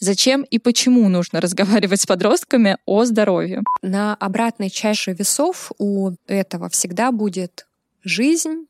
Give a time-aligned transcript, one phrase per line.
[0.00, 3.62] Зачем и почему нужно разговаривать с подростками о здоровье?
[3.82, 7.66] На обратной чаше весов у этого всегда будет
[8.02, 8.66] жизнь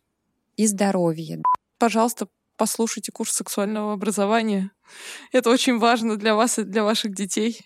[0.57, 1.43] и здоровье.
[1.79, 4.71] Пожалуйста, послушайте курс сексуального образования.
[5.33, 7.61] Это очень важно для вас и для ваших детей.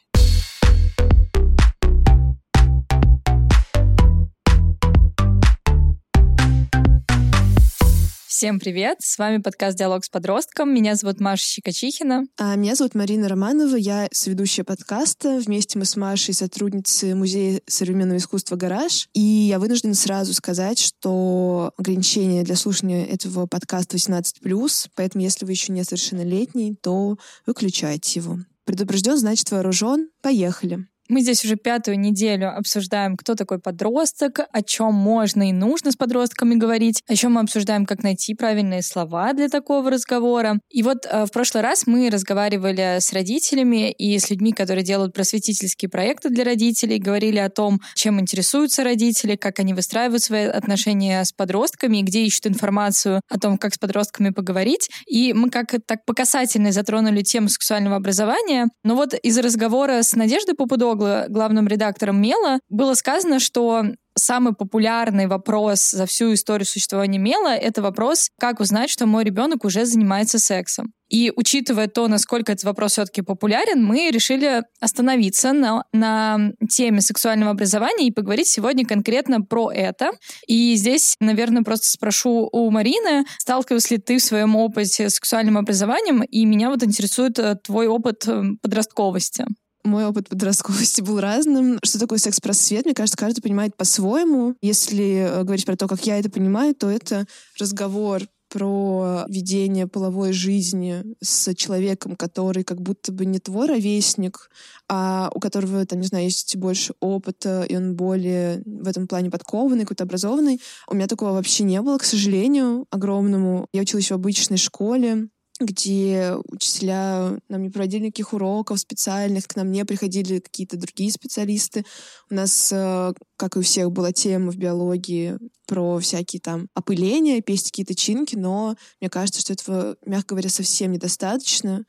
[8.42, 8.98] Всем привет!
[8.98, 10.74] С вами подкаст «Диалог с подростком».
[10.74, 12.24] Меня зовут Маша Щекочихина.
[12.36, 13.76] А меня зовут Марина Романова.
[13.76, 15.38] Я соведущая подкаста.
[15.38, 19.08] Вместе мы с Машей сотрудницы Музея современного искусства «Гараж».
[19.12, 25.52] И я вынуждена сразу сказать, что ограничение для слушания этого подкаста 18+, поэтому если вы
[25.52, 28.38] еще несовершеннолетний, то выключайте его.
[28.64, 30.10] Предупрежден, значит вооружен.
[30.20, 30.88] Поехали.
[31.08, 35.96] Мы здесь уже пятую неделю обсуждаем, кто такой подросток, о чем можно и нужно с
[35.96, 37.02] подростками говорить.
[37.08, 40.58] Еще мы обсуждаем, как найти правильные слова для такого разговора.
[40.70, 45.12] И вот э, в прошлый раз мы разговаривали с родителями и с людьми, которые делают
[45.12, 51.24] просветительские проекты для родителей, говорили о том, чем интересуются родители, как они выстраивают свои отношения
[51.24, 54.88] с подростками, где ищут информацию о том, как с подростками поговорить.
[55.06, 58.68] И мы как так по касательной затронули тему сексуального образования.
[58.84, 63.84] Но вот из разговора с Надеждой Попудогло главным редактором Мела, было сказано, что
[64.16, 69.64] самый популярный вопрос за всю историю существования Мела— это вопрос, как узнать, что мой ребенок
[69.64, 70.92] уже занимается сексом.
[71.08, 77.50] И учитывая то, насколько этот вопрос все-таки популярен, мы решили остановиться на, на теме сексуального
[77.50, 80.12] образования и поговорить сегодня конкретно про это.
[80.46, 85.58] И здесь, наверное, просто спрошу у Марины, сталкивалась ли ты в своем опыте с сексуальным
[85.58, 89.44] образованием, и меня вот интересует э, твой опыт э, подростковости
[89.84, 91.78] мой опыт подростковости был разным.
[91.82, 92.84] Что такое секс-просвет?
[92.84, 94.54] Мне кажется, каждый понимает по-своему.
[94.62, 97.26] Если э, говорить про то, как я это понимаю, то это
[97.58, 98.22] разговор
[98.52, 104.50] про ведение половой жизни с человеком, который как будто бы не твой ровесник,
[104.90, 109.30] а у которого, там, не знаю, есть больше опыта, и он более в этом плане
[109.30, 110.60] подкованный, какой-то образованный.
[110.86, 113.68] У меня такого вообще не было, к сожалению, огромному.
[113.72, 115.28] Я училась в обычной школе,
[115.64, 121.84] где учителя нам не проводили никаких уроков специальных, к нам не приходили какие-то другие специалисты.
[122.30, 127.40] У нас, э, как и у всех, была тема в биологии про всякие там опыления,
[127.40, 131.84] пестики и тычинки, но мне кажется, что этого, мягко говоря, совсем недостаточно.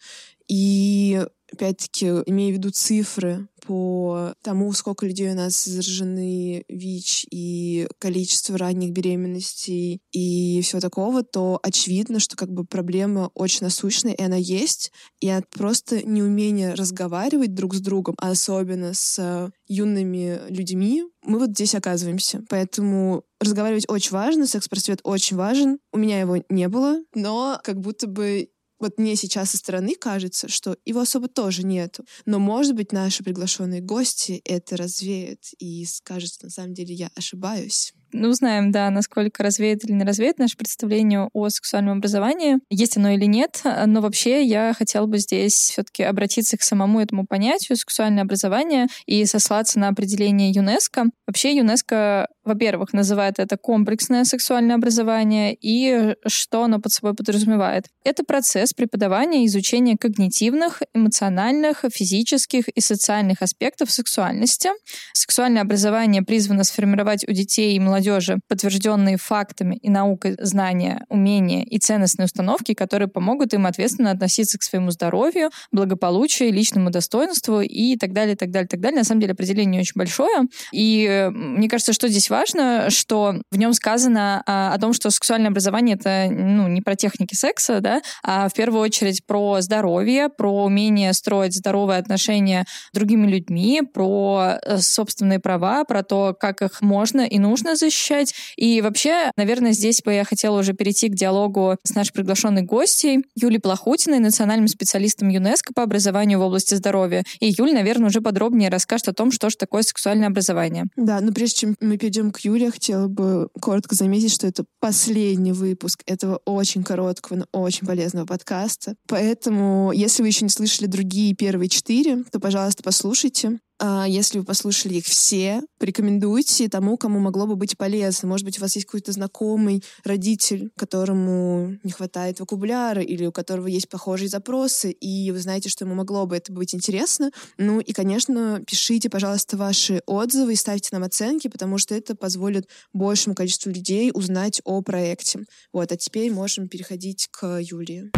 [0.47, 7.87] И опять-таки, имея в виду цифры по тому, сколько людей у нас заражены ВИЧ и
[7.99, 14.21] количество ранних беременностей и всего такого, то очевидно, что как бы проблема очень насущная, и
[14.21, 14.91] она есть,
[15.21, 21.51] и от просто неумения разговаривать друг с другом, а особенно с юными людьми, мы вот
[21.51, 22.43] здесь оказываемся.
[22.49, 25.79] Поэтому разговаривать очень важно, секс-просвет очень важен.
[25.91, 30.49] У меня его не было, но как будто бы вот мне сейчас со стороны кажется,
[30.49, 32.05] что его особо тоже нету.
[32.25, 37.09] Но, может быть, наши приглашенные гости это развеют и скажут, что на самом деле я
[37.15, 42.95] ошибаюсь ну, узнаем, да, насколько развеет или не развеет наше представление о сексуальном образовании, есть
[42.97, 43.61] оно или нет.
[43.63, 49.25] Но вообще я хотела бы здесь все-таки обратиться к самому этому понятию сексуальное образование и
[49.25, 51.05] сослаться на определение ЮНЕСКо.
[51.27, 57.87] Вообще ЮНЕСКо, во-первых, называет это комплексное сексуальное образование и что оно под собой подразумевает.
[58.03, 64.69] Это процесс преподавания и изучения когнитивных, эмоциональных, физических и социальных аспектов сексуальности.
[65.13, 71.63] Сексуальное образование призвано сформировать у детей и молодежи молодежи подтвержденные фактами и наукой знания, умения
[71.63, 77.97] и ценностные установки, которые помогут им ответственно относиться к своему здоровью, благополучию, личному достоинству и
[77.97, 78.99] так далее, так далее, так далее.
[78.99, 80.43] На самом деле определение очень большое.
[80.71, 85.11] И э, мне кажется, что здесь важно, что в нем сказано о, о том, что
[85.11, 90.29] сексуальное образование это ну, не про техники секса, да, а в первую очередь про здоровье,
[90.29, 96.63] про умение строить здоровые отношения с другими людьми, про э, собственные права, про то, как
[96.63, 98.33] их можно и нужно защищать.
[98.57, 103.25] И вообще, наверное, здесь бы я хотела уже перейти к диалогу с нашей приглашенной гостьей
[103.35, 107.23] Юлей Плохутиной, национальным специалистом ЮНЕСКО по образованию в области здоровья.
[107.39, 110.85] И Юль, наверное, уже подробнее расскажет о том, что же такое сексуальное образование.
[110.95, 115.51] Да, но прежде чем мы перейдем к Юле, хотела бы коротко заметить, что это последний
[115.51, 118.95] выпуск этого очень короткого, но очень полезного подкаста.
[119.07, 123.59] Поэтому, если вы еще не слышали другие первые четыре, то, пожалуйста, послушайте.
[123.85, 128.29] А если вы послушали их все, порекомендуйте тому, кому могло бы быть полезно.
[128.29, 133.67] Может быть, у вас есть какой-то знакомый родитель, которому не хватает вокабуляра или у которого
[133.67, 137.31] есть похожие запросы, и вы знаете, что ему могло бы это быть интересно.
[137.57, 142.69] Ну и, конечно, пишите, пожалуйста, ваши отзывы и ставьте нам оценки, потому что это позволит
[142.93, 145.41] большему количеству людей узнать о проекте.
[145.73, 148.11] Вот, а теперь можем переходить к Юлии.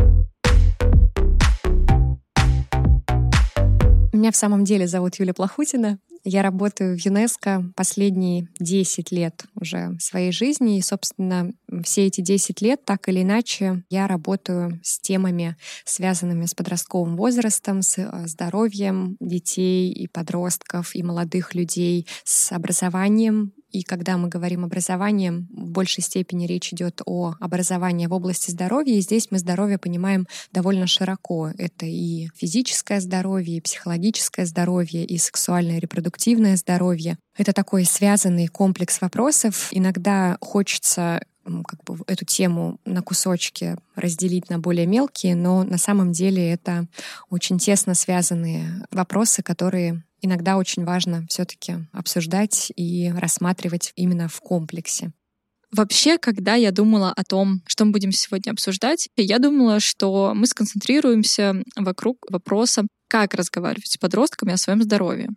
[4.15, 5.99] Меня в самом деле зовут Юлия Плохутина.
[6.23, 10.77] Я работаю в ЮНЕСКО последние 10 лет уже своей жизни.
[10.77, 11.51] И, собственно,
[11.83, 17.81] все эти 10 лет, так или иначе, я работаю с темами, связанными с подростковым возрастом,
[17.81, 24.63] с э, здоровьем детей и подростков, и молодых людей, с образованием и когда мы говорим
[24.63, 28.95] образование, в большей степени речь идет о образовании в области здоровья.
[28.95, 31.51] И здесь мы здоровье понимаем довольно широко.
[31.57, 37.17] Это и физическое здоровье, и психологическое здоровье, и сексуальное и репродуктивное здоровье.
[37.37, 39.67] Это такой связанный комплекс вопросов.
[39.71, 46.13] Иногда хочется как бы эту тему на кусочки разделить на более мелкие, но на самом
[46.13, 46.87] деле это
[47.29, 55.11] очень тесно связанные вопросы, которые иногда очень важно все-таки обсуждать и рассматривать именно в комплексе.
[55.71, 60.47] Вообще, когда я думала о том, что мы будем сегодня обсуждать, я думала, что мы
[60.47, 65.29] сконцентрируемся вокруг вопроса, как разговаривать с подростками о своем здоровье.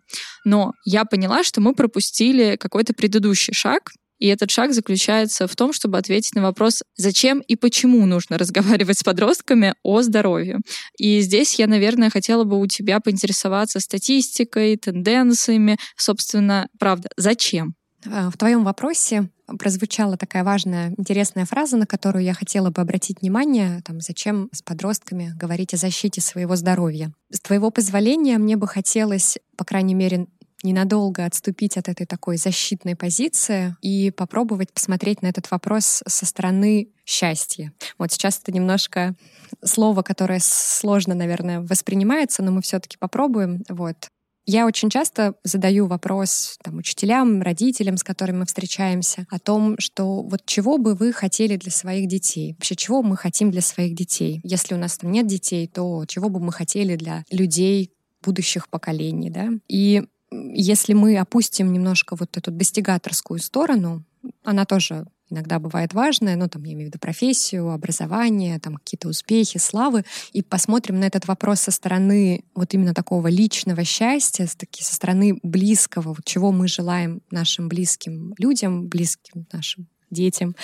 [0.45, 5.73] Но я поняла, что мы пропустили какой-то предыдущий шаг, и этот шаг заключается в том,
[5.73, 10.59] чтобы ответить на вопрос, зачем и почему нужно разговаривать с подростками о здоровье.
[10.97, 15.77] И здесь я, наверное, хотела бы у тебя поинтересоваться статистикой, тенденциями.
[15.95, 17.75] Собственно, правда, зачем?
[18.05, 23.21] А, в твоем вопросе прозвучала такая важная, интересная фраза, на которую я хотела бы обратить
[23.21, 27.11] внимание, там, зачем с подростками говорить о защите своего здоровья.
[27.31, 30.27] С твоего позволения мне бы хотелось, по крайней мере,
[30.63, 36.89] ненадолго отступить от этой такой защитной позиции и попробовать посмотреть на этот вопрос со стороны
[37.05, 37.73] счастья.
[37.97, 39.15] Вот сейчас это немножко
[39.63, 43.63] слово, которое сложно, наверное, воспринимается, но мы все-таки попробуем.
[43.69, 44.09] Вот.
[44.45, 50.23] Я очень часто задаю вопрос там, учителям, родителям, с которыми мы встречаемся, о том, что
[50.23, 52.53] вот чего бы вы хотели для своих детей?
[52.53, 54.41] Вообще, чего мы хотим для своих детей?
[54.43, 59.29] Если у нас там нет детей, то чего бы мы хотели для людей будущих поколений,
[59.29, 59.49] да?
[59.67, 64.03] И если мы опустим немножко вот эту достигаторскую сторону,
[64.43, 69.07] она тоже иногда бывает важная, ну, там, я имею в виду профессию, образование, там, какие-то
[69.07, 70.03] успехи, славы,
[70.33, 75.39] и посмотрим на этот вопрос со стороны вот именно такого личного счастья, таки, со стороны
[75.43, 80.55] близкого, вот чего мы желаем нашим близким людям, близким нашим детям,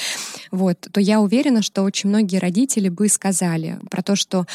[0.52, 4.48] вот, то я уверена, что очень многие родители бы сказали про то, что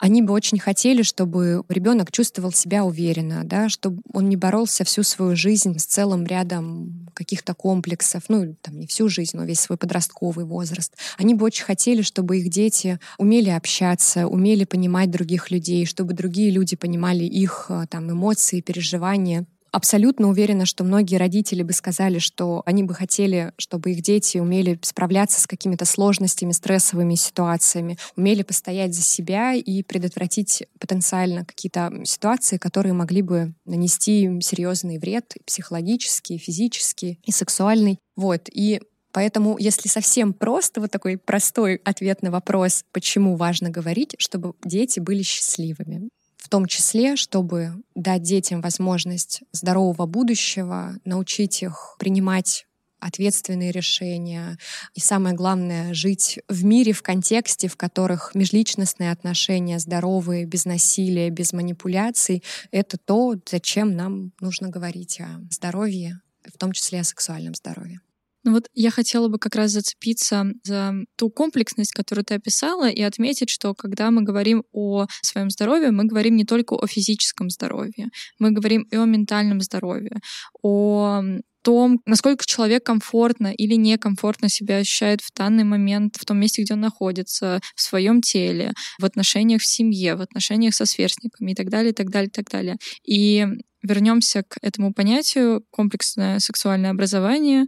[0.00, 5.02] они бы очень хотели, чтобы ребенок чувствовал себя уверенно, да, чтобы он не боролся всю
[5.02, 9.76] свою жизнь с целым рядом каких-то комплексов, ну, там, не всю жизнь, но весь свой
[9.76, 10.94] подростковый возраст.
[11.18, 16.50] Они бы очень хотели, чтобы их дети умели общаться, умели понимать других людей, чтобы другие
[16.50, 22.62] люди понимали их э, там, эмоции, переживания абсолютно уверена, что многие родители бы сказали, что
[22.66, 28.94] они бы хотели, чтобы их дети умели справляться с какими-то сложностями, стрессовыми ситуациями, умели постоять
[28.94, 36.38] за себя и предотвратить потенциально какие-то ситуации, которые могли бы нанести им серьезный вред психологический,
[36.38, 37.98] физический и сексуальный.
[38.16, 38.48] Вот.
[38.52, 38.80] И
[39.12, 45.00] Поэтому, если совсем просто, вот такой простой ответ на вопрос, почему важно говорить, чтобы дети
[45.00, 46.10] были счастливыми
[46.50, 52.66] том числе, чтобы дать детям возможность здорового будущего, научить их принимать
[52.98, 54.58] ответственные решения
[54.94, 61.30] и самое главное жить в мире в контексте в которых межличностные отношения здоровые без насилия
[61.30, 67.54] без манипуляций это то зачем нам нужно говорить о здоровье в том числе о сексуальном
[67.54, 68.02] здоровье
[68.44, 73.02] ну вот я хотела бы как раз зацепиться за ту комплексность, которую ты описала, и
[73.02, 78.08] отметить, что когда мы говорим о своем здоровье, мы говорим не только о физическом здоровье,
[78.38, 80.20] мы говорим и о ментальном здоровье,
[80.62, 81.22] о
[81.62, 86.74] том, насколько человек комфортно или некомфортно себя ощущает в данный момент в том месте, где
[86.74, 91.68] он находится, в своем теле, в отношениях в семье, в отношениях со сверстниками и так
[91.68, 92.76] далее, и так далее, и так далее.
[93.04, 93.46] И
[93.82, 97.66] вернемся к этому понятию комплексное сексуальное образование,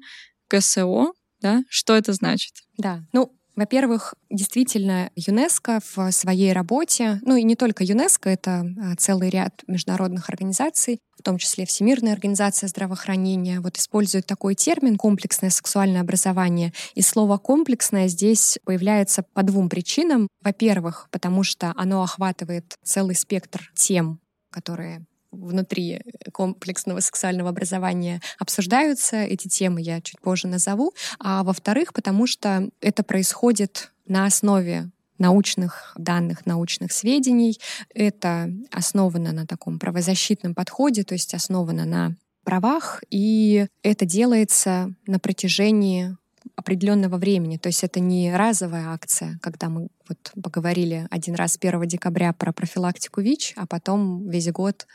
[0.58, 1.62] КСО, да?
[1.68, 2.52] Что это значит?
[2.76, 8.96] Да, ну, во-первых, действительно, ЮНЕСКО в своей работе, ну и не только ЮНЕСКО, это а,
[8.96, 15.50] целый ряд международных организаций, в том числе Всемирная организация здравоохранения, вот использует такой термин «комплексное
[15.50, 16.72] сексуальное образование».
[16.94, 20.28] И слово «комплексное» здесь появляется по двум причинам.
[20.40, 24.18] Во-первых, потому что оно охватывает целый спектр тем,
[24.50, 29.16] которые внутри комплексного сексуального образования обсуждаются.
[29.16, 30.94] Эти темы я чуть позже назову.
[31.18, 37.58] А во-вторых, потому что это происходит на основе научных данных, научных сведений.
[37.94, 45.18] Это основано на таком правозащитном подходе, то есть основано на правах, и это делается на
[45.18, 46.16] протяжении
[46.56, 47.56] определенного времени.
[47.56, 52.52] То есть это не разовая акция, когда мы вот поговорили один раз 1 декабря про
[52.52, 54.86] профилактику ВИЧ, а потом весь год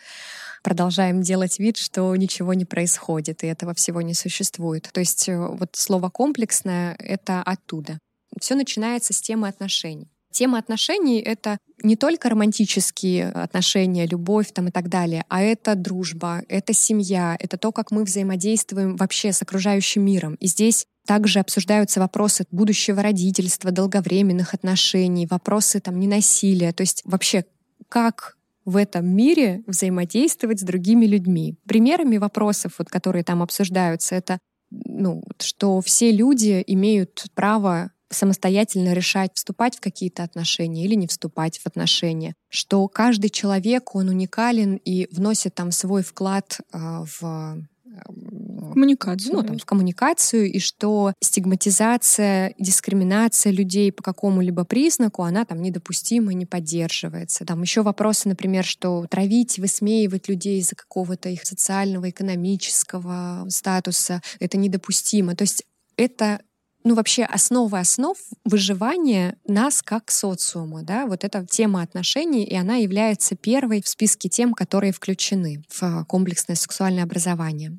[0.64, 4.90] продолжаем делать вид, что ничего не происходит, и этого всего не существует.
[4.92, 8.00] То есть э, вот слово «комплексное»— это оттуда.
[8.40, 10.12] Все начинается с темы отношений.
[10.32, 16.44] Тема отношений— это не только романтические отношения, любовь там и так далее, а это дружба,
[16.48, 20.36] это семья, это то, как мы взаимодействуем вообще с окружающим миром.
[20.36, 27.46] И здесь также обсуждаются вопросы будущего родительства, долговременных отношений, вопросы там ненасилия, то есть вообще
[27.90, 31.56] как в этом мире взаимодействовать с другими людьми.
[31.66, 39.32] Примерами вопросов, вот, которые там обсуждаются, это ну, что все люди имеют право самостоятельно решать,
[39.34, 45.08] вступать в какие-то отношения или не вступать в отношения, что каждый человек, он уникален и
[45.12, 46.78] вносит там свой вклад э,
[47.20, 47.64] в
[48.78, 49.34] коммуникацию.
[49.34, 56.34] Ну, там, в коммуникацию, и что стигматизация, дискриминация людей по какому-либо признаку, она там недопустима,
[56.34, 57.46] не поддерживается.
[57.46, 64.58] Там еще вопросы, например, что травить, высмеивать людей из-за какого-то их социального, экономического статуса, это
[64.58, 65.36] недопустимо.
[65.36, 65.64] То есть
[65.96, 66.42] это
[66.84, 72.76] ну, вообще основа основ выживания нас как социума, да, вот эта тема отношений, и она
[72.76, 77.78] является первой в списке тем, которые включены в комплексное сексуальное образование.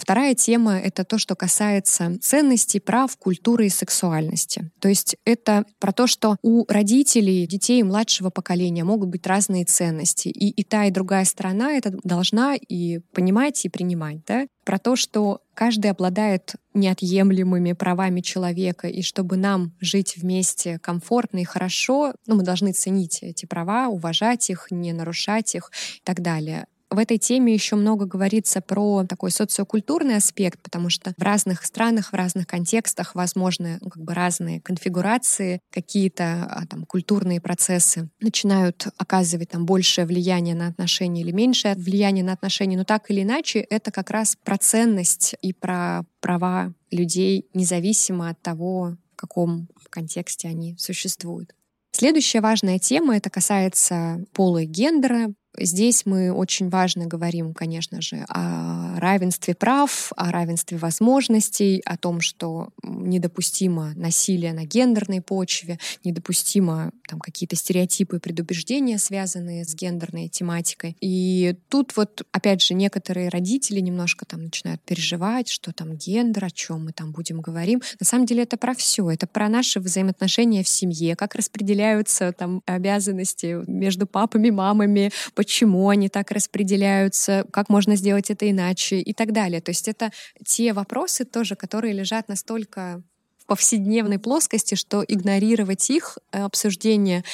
[0.00, 4.70] Вторая тема— это то, что касается ценностей, прав, культуры и сексуальности.
[4.80, 10.28] То есть это про то, что у родителей, детей младшего поколения могут быть разные ценности.
[10.28, 14.24] И, и та, и другая сторона это должна и понимать, и принимать.
[14.26, 14.46] Да?
[14.64, 21.44] Про то, что каждый обладает неотъемлемыми правами человека, и чтобы нам жить вместе комфортно и
[21.44, 26.66] хорошо, ну, мы должны ценить эти права, уважать их, не нарушать их и так далее.
[26.90, 32.10] В этой теме еще много говорится про такой социокультурный аспект, потому что в разных странах,
[32.10, 38.88] в разных контекстах возможны ну, как бы разные конфигурации, какие-то а, там культурные процессы начинают
[38.96, 43.60] оказывать там большее влияние на отношения или меньшее влияние на отношения, но так или иначе
[43.60, 50.48] это как раз про ценность и про права людей, независимо от того, в каком контексте
[50.48, 51.54] они существуют.
[51.92, 55.32] Следующая важная тема, это касается пола и гендера.
[55.58, 62.20] Здесь мы очень важно говорим, конечно же, о равенстве прав, о равенстве возможностей, о том,
[62.20, 70.28] что недопустимо насилие на гендерной почве, недопустимо там какие-то стереотипы и предубеждения, связанные с гендерной
[70.28, 70.96] тематикой.
[71.00, 76.50] И тут вот, опять же, некоторые родители немножко там начинают переживать, что там гендер, о
[76.50, 77.82] чем мы там будем говорим.
[77.98, 82.62] На самом деле это про все, это про наши взаимоотношения в семье, как распределяются там
[82.66, 89.32] обязанности между папами, мамами, почему они так распределяются, как можно сделать это иначе и так
[89.32, 89.62] далее.
[89.62, 90.10] То есть это
[90.44, 93.02] те вопросы тоже, которые лежат настолько
[93.38, 97.24] в повседневной плоскости, что игнорировать их э, обсуждение,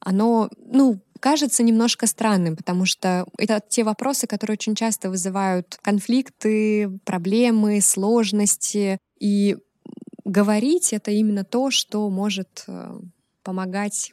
[0.00, 6.90] оно, ну, кажется немножко странным, потому что это те вопросы, которые очень часто вызывают конфликты,
[7.06, 8.98] проблемы, сложности.
[9.18, 9.56] И
[10.26, 13.00] говорить— это именно то, что может э,
[13.42, 14.12] помогать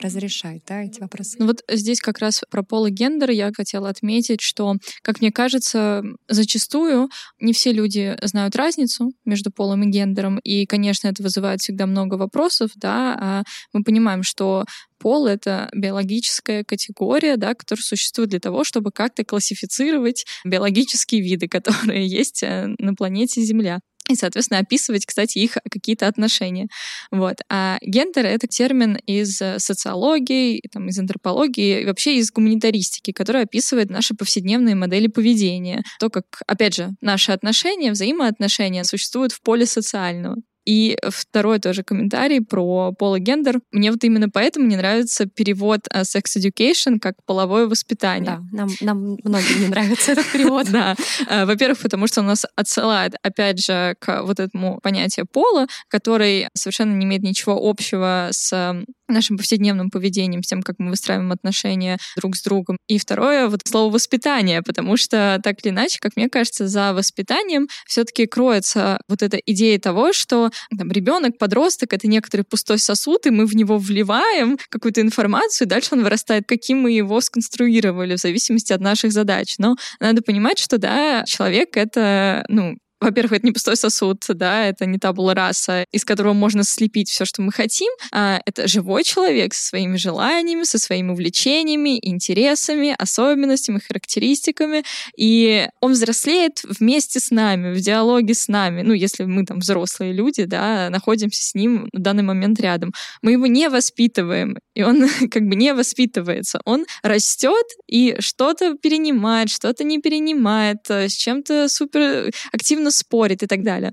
[0.00, 1.36] разрешать, да, эти вопросы.
[1.38, 5.32] Ну вот здесь как раз про пол и гендер я хотела отметить, что, как мне
[5.32, 7.08] кажется, зачастую
[7.40, 12.14] не все люди знают разницу между полом и гендером, и, конечно, это вызывает всегда много
[12.14, 14.64] вопросов, да, а мы понимаем, что
[14.98, 22.06] пол— это биологическая категория, да, которая существует для того, чтобы как-то классифицировать биологические виды, которые
[22.06, 26.68] есть э, на планете Земля и, соответственно, описывать, кстати, их какие-то отношения.
[27.10, 27.36] Вот.
[27.50, 33.42] А гендер— это термин из э, социологии, там, из антропологии, и вообще из гуманитаристики, который
[33.42, 35.82] описывает наши повседневные модели поведения.
[36.00, 40.36] То, как, опять же, наши отношения, взаимоотношения существуют в поле социального.
[40.68, 43.60] И второй тоже комментарий про пол и гендер.
[43.72, 48.42] Мне вот именно поэтому не нравится перевод э, sex education как половое воспитание.
[48.52, 50.66] Да, нам, нам многим не нравится этот перевод.
[50.78, 50.94] Да.
[51.26, 56.48] Э, во-первых, потому что он нас отсылает, опять же, к вот этому понятию пола, который
[56.52, 62.36] совершенно не имеет ничего общего с нашим повседневным поведением, тем, как мы выстраиваем отношения друг
[62.36, 62.78] с другом.
[62.86, 67.68] И второе, вот слово воспитание, потому что так или иначе, как мне кажется, за воспитанием
[67.86, 73.30] все-таки кроется вот эта идея того, что там, ребенок, подросток— это некоторый пустой сосуд, и
[73.30, 78.20] мы в него вливаем какую-то информацию, и дальше он вырастает, каким мы его сконструировали в
[78.20, 79.54] зависимости от наших задач.
[79.58, 84.86] Но надо понимать, что, да, человек— это, ну, во-первых, это не пустой сосуд, да, это
[84.86, 87.90] не табула раса, из которого можно слепить все, что мы хотим.
[88.12, 94.82] А это живой человек со своими желаниями, со своими увлечениями, интересами, особенностями, характеристиками.
[95.16, 98.82] И он взрослеет вместе с нами, в диалоге с нами.
[98.82, 102.92] Ну, если мы там взрослые люди, да, находимся с ним в данный момент рядом.
[103.22, 106.60] Мы его не воспитываем, и он как бы не воспитывается.
[106.64, 113.46] Он растет и что-то перенимает, что-то не перенимает, с чем-то супер активно активно спорит и
[113.46, 113.92] так далее.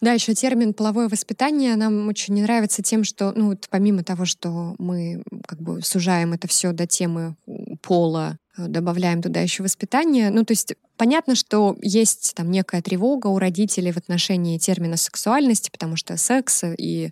[0.00, 4.24] Да, еще термин половое воспитание нам очень не нравится тем, что, ну, вот помимо того,
[4.24, 7.34] что мы как бы сужаем это все до темы
[7.82, 10.30] пола, э, добавляем туда еще воспитание.
[10.30, 15.70] Ну, то есть понятно, что есть там некая тревога у родителей в отношении термина сексуальности,
[15.70, 17.10] потому что секс и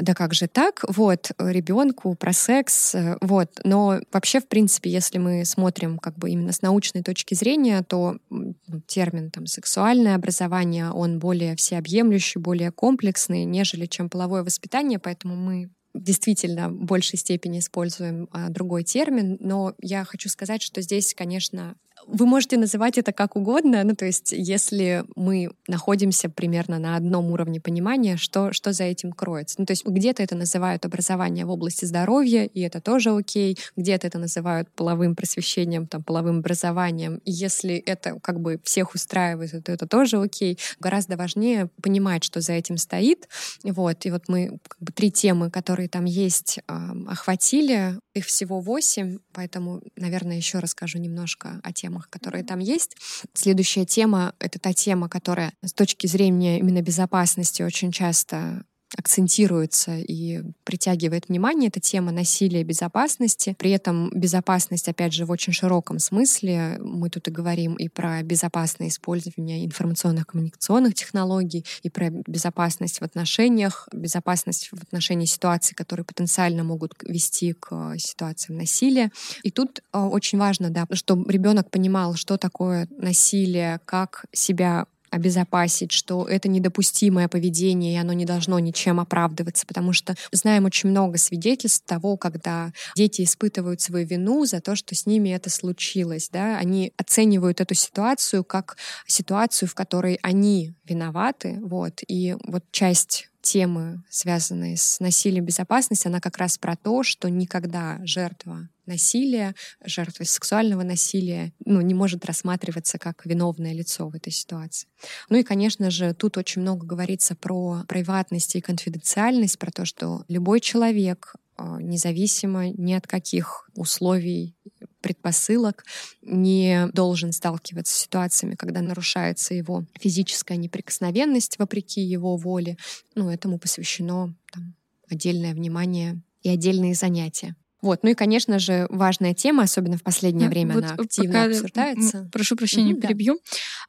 [0.00, 3.50] да как же так, вот, ребенку про секс, э, вот.
[3.64, 8.18] Но вообще, в принципе, если мы смотрим как бы именно с научной точки зрения, то
[8.30, 8.54] ну,
[8.86, 15.70] термин там сексуальное образование, он более всеобъемлющий, более комплексный, нежели чем половое воспитание, поэтому мы
[15.94, 21.76] действительно в большей степени используем а, другой термин, но я хочу сказать, что здесь, конечно,
[22.06, 27.30] вы можете называть это как угодно, ну то есть если мы находимся примерно на одном
[27.30, 29.56] уровне понимания, что, что за этим кроется.
[29.58, 34.06] Ну то есть где-то это называют образование в области здоровья, и это тоже окей, где-то
[34.06, 39.72] это называют половым просвещением, там, половым образованием, и если это как бы всех устраивает, то
[39.72, 40.58] это тоже окей.
[40.80, 43.28] Гораздо важнее понимать, что за этим стоит.
[43.62, 49.18] Вот, и вот мы как бы три темы, которые там есть, охватили, их всего восемь,
[49.32, 52.96] поэтому, наверное, еще расскажу немножко о темах темах, которые там есть.
[53.34, 58.64] Следующая тема— это та тема, которая с точки зрения именно безопасности очень часто
[58.96, 63.54] акцентируется и притягивает внимание, это тема насилия и безопасности.
[63.58, 66.78] При этом безопасность, опять же, в очень широком смысле.
[66.80, 73.02] Мы тут и говорим и про безопасное использование информационных коммуникационных технологий, и про безопасность в
[73.02, 79.10] отношениях, безопасность в отношении ситуаций, которые потенциально могут вести к ситуациям насилия.
[79.42, 85.92] И тут э, очень важно, да, чтобы ребенок понимал, что такое насилие, как себя обезопасить,
[85.92, 91.18] что это недопустимое поведение, и оно не должно ничем оправдываться, потому что знаем очень много
[91.18, 96.28] свидетельств того, когда дети испытывают свою вину за то, что с ними это случилось.
[96.32, 96.58] Да?
[96.58, 101.58] Они оценивают эту ситуацию как ситуацию, в которой они виноваты.
[101.62, 102.00] Вот.
[102.08, 108.00] И вот часть темы, связанные с насилием безопасности, она как раз про то, что никогда
[108.04, 109.54] жертва насилия,
[109.84, 114.88] жертва сексуального насилия, ну, не может рассматриваться как виновное лицо в этой ситуации.
[115.28, 120.24] Ну и, конечно же, тут очень много говорится про приватность и конфиденциальность, про то, что
[120.28, 124.56] любой человек, а, независимо ни от каких условий,
[125.04, 125.84] предпосылок,
[126.22, 132.78] не должен сталкиваться с ситуациями, когда нарушается его физическая неприкосновенность вопреки его воле.
[133.14, 134.74] Ну, этому посвящено там,
[135.10, 137.54] отдельное внимание и отдельные занятия.
[137.84, 138.02] Вот.
[138.02, 142.30] Ну и, конечно же, важная тема, особенно в последнее время, вот она активно пока, обсуждается.
[142.32, 143.34] Прошу прощения, угу, перебью.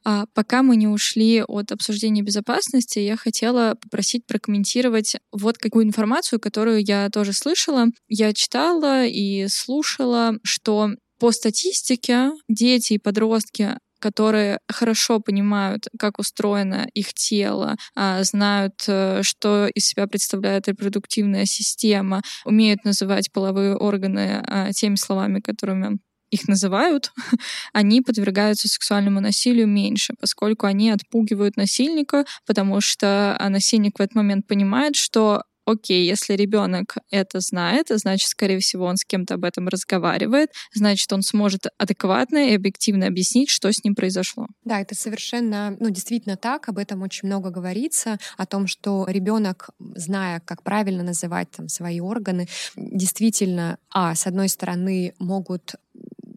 [0.04, 0.22] Да.
[0.22, 6.40] А, пока мы не ушли от обсуждения безопасности, я хотела попросить прокомментировать вот какую информацию,
[6.40, 7.86] которую я тоже слышала.
[8.06, 16.86] Я читала и слушала, что по статистике дети и подростки которые хорошо понимают, как устроено
[16.94, 24.44] их тело, а, знают, э, что из себя представляет репродуктивная система, умеют называть половые органы
[24.46, 25.98] а, теми словами, которыми
[26.30, 27.12] их называют,
[27.72, 34.14] они подвергаются сексуальному насилию меньше, поскольку они отпугивают насильника, потому что а, насильник в этот
[34.14, 39.44] момент понимает, что окей, если ребенок это знает, значит, скорее всего, он с кем-то об
[39.44, 44.46] этом разговаривает, значит, он сможет адекватно и объективно объяснить, что с ним произошло.
[44.64, 49.70] Да, это совершенно, ну, действительно так, об этом очень много говорится, о том, что ребенок,
[49.78, 55.74] зная, как правильно называть там свои органы, действительно, а, с одной стороны, могут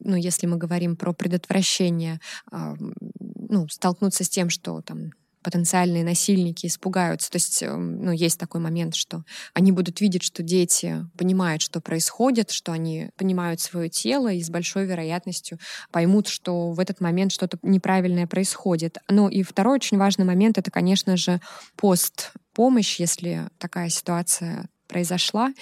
[0.02, 5.12] ну, если мы говорим про предотвращение, ну, столкнуться с тем, что там
[5.44, 7.32] потенциальные насильники испугаются.
[7.32, 9.24] То есть, эм, ну, есть такой момент, что
[9.54, 14.50] они будут видеть, что дети понимают, что происходит, что они понимают свое тело и с
[14.50, 15.60] большой вероятностью
[15.92, 18.98] поймут, что в этот момент что-то неправильное происходит.
[19.08, 21.40] Ну и второй очень важный момент— это, конечно же,
[21.76, 25.54] постпомощь, если такая ситуация произошла,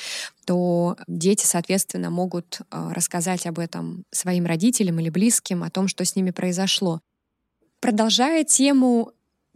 [0.46, 6.06] то дети, соответственно, могут э, рассказать об этом своим родителям или близким, о том, что
[6.06, 7.02] с ними произошло.
[7.82, 9.12] Продолжая тему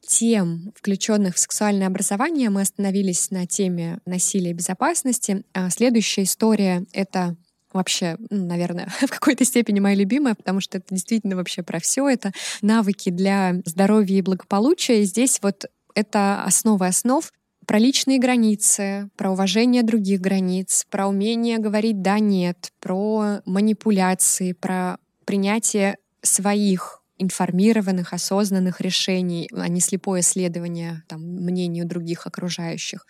[0.06, 5.44] тем, включенных в сексуальное образование, мы остановились на теме насилия и безопасности.
[5.54, 7.36] А следующая история— это
[7.74, 12.08] вообще, наверное, в какой-то степени моя любимая, потому что это действительно вообще про все.
[12.08, 15.02] Это навыки для здоровья и благополучия.
[15.02, 17.32] И здесь вот это основа основ
[17.66, 24.98] про личные границы, про уважение других границ, про умение говорить «да», «нет», про манипуляции, про
[25.26, 33.06] принятие своих информированных, осознанных решений, а не слепое следование там, мнению других окружающих.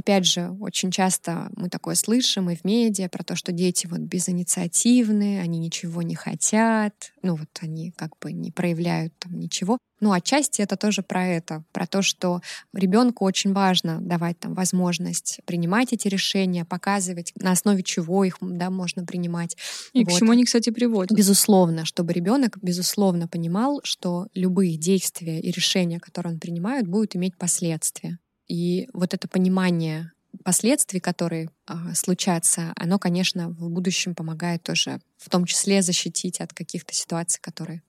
[0.00, 4.00] Опять же, очень часто мы такое слышим и в медиа про то, что дети вот
[4.00, 9.76] безинициативные, они ничего не хотят, ну вот они как бы не проявляют там ничего.
[10.00, 12.40] Ну, отчасти это тоже про это, про то, что
[12.72, 18.70] ребенку очень важно давать там возможность принимать эти решения, показывать, на основе чего их да,
[18.70, 19.58] можно принимать.
[19.92, 20.14] И вот.
[20.14, 21.14] к чему они, кстати, приводят.
[21.14, 27.36] Безусловно, чтобы ребенок, безусловно, понимал, что любые действия и решения, которые он принимает, будут иметь
[27.36, 28.18] последствия.
[28.50, 30.10] И вот это понимание
[30.44, 36.52] последствий, которые э, случатся, оно, конечно, в будущем помогает тоже, в том числе защитить от
[36.52, 37.80] каких-то ситуаций, которые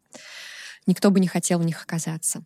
[0.85, 2.43] никто бы не хотел в них оказаться.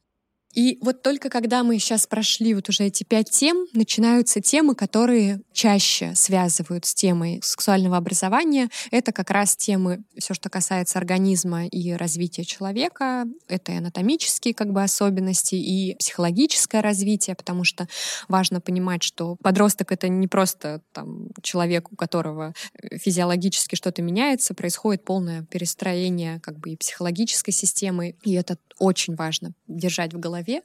[0.55, 5.41] И вот только когда мы сейчас прошли вот уже эти пять тем, начинаются темы, которые
[5.51, 8.69] чаще связывают с темой сексуального образования.
[8.89, 13.25] Это как раз темы, все, что касается организма и развития человека.
[13.47, 17.87] Это и анатомические как бы особенности, и психологическое развитие, потому что
[18.29, 22.53] важно понимать, что подросток— это не просто там, человек, у которого
[22.93, 29.53] физиологически что-то меняется, происходит полное перестроение как бы и психологической системы, и это очень важно
[29.67, 30.61] держать в голове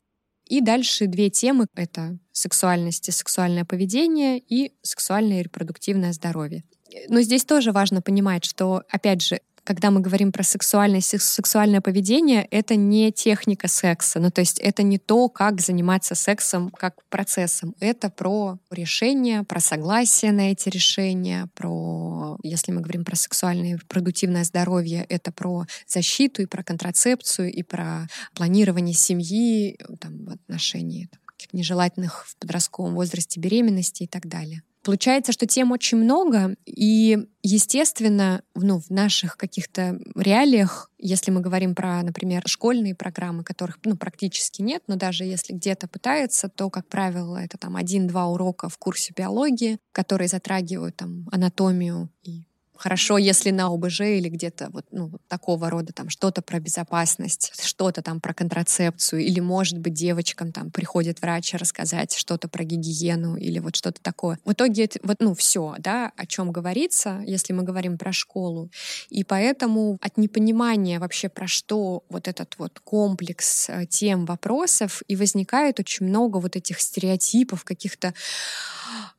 [0.50, 6.64] и дальше две темы— это сексуальность и сексуальное поведение и сексуальное и репродуктивное здоровье.
[7.08, 12.46] Но здесь тоже важно понимать, что, опять же, когда мы говорим про сексуальность сексуальное поведение,
[12.50, 14.20] это не техника секса.
[14.20, 17.74] Ну, то есть это не то, как заниматься сексом как процессом.
[17.80, 23.74] Это про решение, про согласие на эти решения, про, если мы говорим про сексуальное и
[23.74, 31.08] репродуктивное здоровье, это про защиту и про контрацепцию, и про планирование семьи там, в отношении
[31.52, 34.62] нежелательных в подростковом возрасте беременности и так далее.
[34.82, 41.74] Получается, что тем очень много, и, естественно, ну, в наших каких-то реалиях, если мы говорим
[41.74, 46.88] про, например, школьные программы, которых ну, практически нет, но даже если где-то пытаются, то, как
[46.88, 52.44] правило, это там один-два урока в курсе биологии, которые затрагивают там анатомию и
[52.80, 58.00] Хорошо, если на ОБЖ или где-то вот, ну, такого рода там что-то про безопасность, что-то
[58.00, 63.58] там про контрацепцию, или, может быть, девочкам там приходит врач рассказать что-то про гигиену или
[63.58, 64.38] вот что-то такое.
[64.46, 68.70] В итоге вот, ну, все, да, о чем говорится, если мы говорим про школу.
[69.10, 75.16] И поэтому от непонимания вообще про что вот этот вот комплекс э, тем, вопросов, и
[75.16, 78.14] возникает очень много вот этих стереотипов, каких-то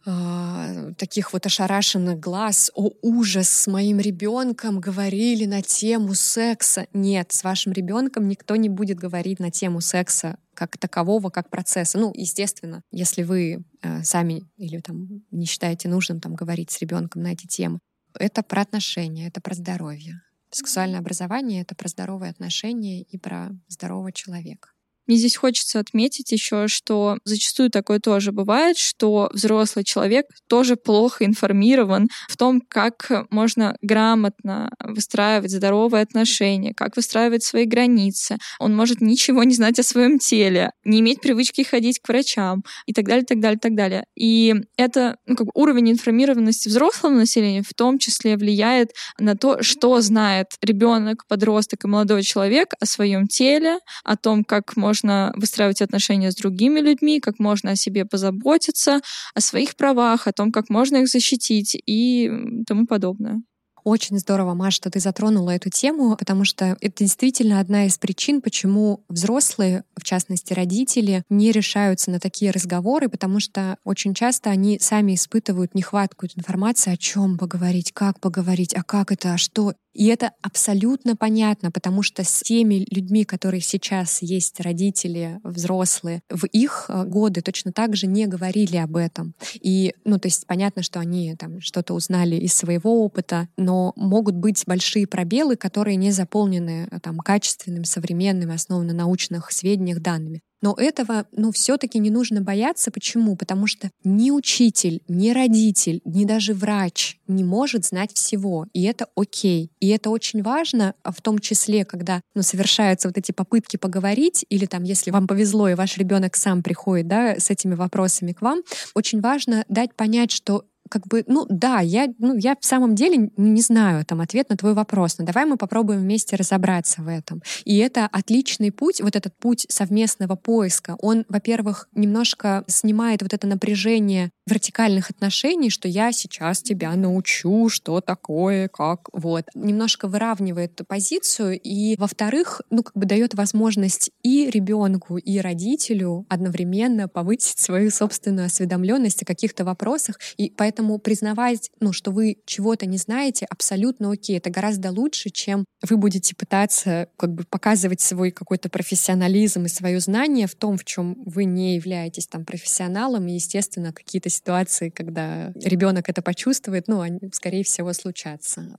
[0.08, 6.88] э, таких вот ошарашенных глаз, о ужас, с моим ребенком говорили на тему секса.
[6.94, 11.98] Нет, с вашим ребенком никто не будет говорить на тему секса как такового, как процесса.
[11.98, 17.24] Ну, естественно, если вы э, сами или там не считаете нужным там говорить с ребенком
[17.24, 17.80] на эти темы,
[18.18, 20.22] это про отношения, это про здоровье.
[20.50, 24.70] Сексуальное образование— это про здоровые отношения и про здорового человека.
[25.12, 31.26] Мне здесь хочется отметить еще, что зачастую такое тоже бывает, что взрослый человек тоже плохо
[31.26, 38.38] информирован в том, как можно грамотно выстраивать здоровые отношения, как выстраивать свои границы.
[38.58, 42.94] Он может ничего не знать о своем теле, не иметь привычки ходить к врачам и
[42.94, 44.06] так далее, так далее, так далее.
[44.16, 49.62] И это ну, как бы уровень информированности взрослого населения в том числе влияет на то,
[49.62, 55.34] что знает ребенок, подросток и молодой человек о своем теле, о том, как можно можно
[55.36, 59.02] выстраивать отношения с другими людьми, как можно о себе позаботиться,
[59.36, 62.32] о своих правах, о том, как можно их защитить и
[62.68, 63.42] тому подобное.
[63.84, 68.42] Очень здорово, Маша, что ты затронула эту тему, потому что это действительно одна из причин,
[68.42, 74.80] почему взрослые, в частности родители, не решаются на такие разговоры, потому что очень часто они
[74.80, 79.74] сами испытывают нехватку информации, о чем поговорить, как поговорить, а как это, а что.
[79.94, 86.46] И это абсолютно понятно, потому что с теми людьми, которые сейчас есть родители, взрослые, в
[86.46, 89.34] их э, годы точно так же не говорили об этом.
[89.60, 93.94] И, ну, то есть понятно, что они там что-то узнали из своего опыта, но но
[93.96, 100.02] могут быть большие пробелы, которые не заполнены э, там, качественными, современными, основанными на научных сведениях,
[100.02, 100.42] данными.
[100.62, 102.92] Но этого, ну, все-таки не нужно бояться.
[102.92, 103.36] Почему?
[103.36, 108.68] Потому что ни учитель, ни родитель, ни даже врач не может знать всего.
[108.74, 109.72] И это окей.
[109.80, 114.46] И это очень важно, а в том числе, когда ну, совершаются вот эти попытки поговорить,
[114.50, 118.42] или там, если вам повезло, и ваш ребенок сам приходит да, с этими вопросами к
[118.42, 118.62] вам,
[118.94, 123.32] очень важно дать понять, что как бы, ну да, я, ну, я в самом деле
[123.38, 127.42] не знаю там ответ на твой вопрос, но давай мы попробуем вместе разобраться в этом.
[127.64, 133.48] И это отличный путь, вот этот путь совместного поиска, он, во-первых, немножко снимает вот это
[133.48, 139.46] напряжение вертикальных отношений, что я сейчас тебя научу, что такое, как, вот.
[139.56, 147.08] Немножко выравнивает позицию, и, во-вторых, ну, как бы дает возможность и ребенку, и родителю одновременно
[147.08, 152.98] повысить свою собственную осведомленность о каких-то вопросах, и поэтому признавать, ну, что вы чего-то не
[152.98, 154.38] знаете, абсолютно окей.
[154.38, 160.00] Это гораздо лучше, чем вы будете пытаться как бы показывать свой какой-то профессионализм и свое
[160.00, 165.52] знание в том, в чем вы не являетесь там профессионалом, и, естественно, какие-то ситуации, когда
[165.56, 168.78] ребенок это почувствует, ну, они, скорее всего, случатся.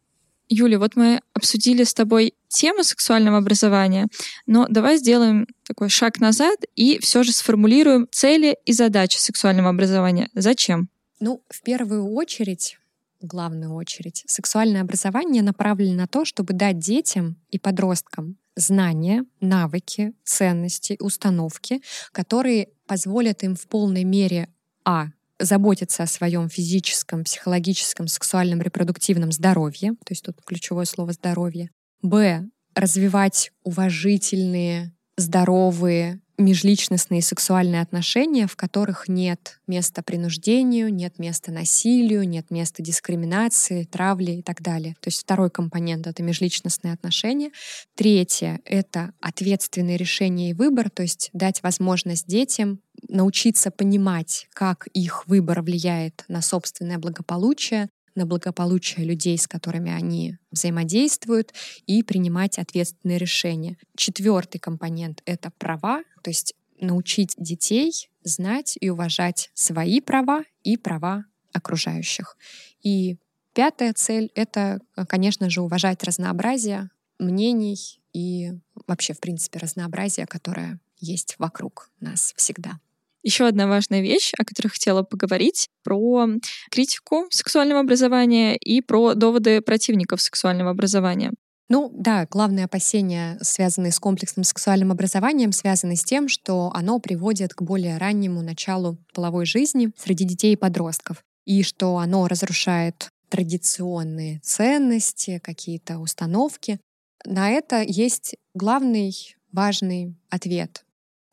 [0.49, 4.09] Юля, вот мы обсудили с тобой тему сексуального образования,
[4.47, 10.29] но давай сделаем такой шаг назад и все же сформулируем цели и задачи сексуального образования.
[10.35, 10.91] Зачем?
[11.25, 12.79] Ну, в первую очередь,
[13.21, 20.97] главную очередь, сексуальное образование направлено на то, чтобы дать детям и подросткам знания, навыки, ценности,
[20.99, 21.81] установки,
[22.11, 24.49] которые позволят им в полной мере
[24.85, 31.71] а заботиться о своем физическом, психологическом, сексуальном, репродуктивном здоровье, то есть тут ключевое слово здоровье,
[32.03, 42.29] б развивать уважительные, здоровые, межличностные сексуальные отношения, в которых нет места принуждению, нет места насилию,
[42.29, 44.95] нет места дискриминации, травли и так далее.
[45.01, 47.51] То есть второй компонент— это межличностные отношения.
[47.95, 55.27] Третье— это ответственное решение и выбор, то есть дать возможность детям научиться понимать, как их
[55.27, 61.53] выбор влияет на собственное благополучие, на благополучие людей, с которыми они взаимодействуют,
[61.87, 63.77] и принимать ответственные решения.
[63.97, 71.25] Четвертый компонент— это права, то есть научить детей знать и уважать свои права и права
[71.53, 72.37] окружающих.
[72.83, 73.17] И
[73.55, 78.53] пятая цель— это, конечно же, уважать разнообразие мнений и
[78.87, 82.79] вообще, в принципе, разнообразие, которое есть вокруг нас всегда.
[83.23, 86.27] Еще одна важная вещь, о которой хотела поговорить, про
[86.71, 91.33] критику сексуального образования и про доводы противников сексуального образования.
[91.69, 97.55] Ну да, главные опасения, связанные с комплексным сексуальным образованием, связаны с тем, что оно приводит
[97.55, 104.41] к более раннему началу половой жизни среди детей и подростков, и что оно разрушает традиционные
[104.41, 106.79] ценности, какие-то установки.
[107.25, 109.15] На это есть главный
[109.53, 110.85] важный ответ.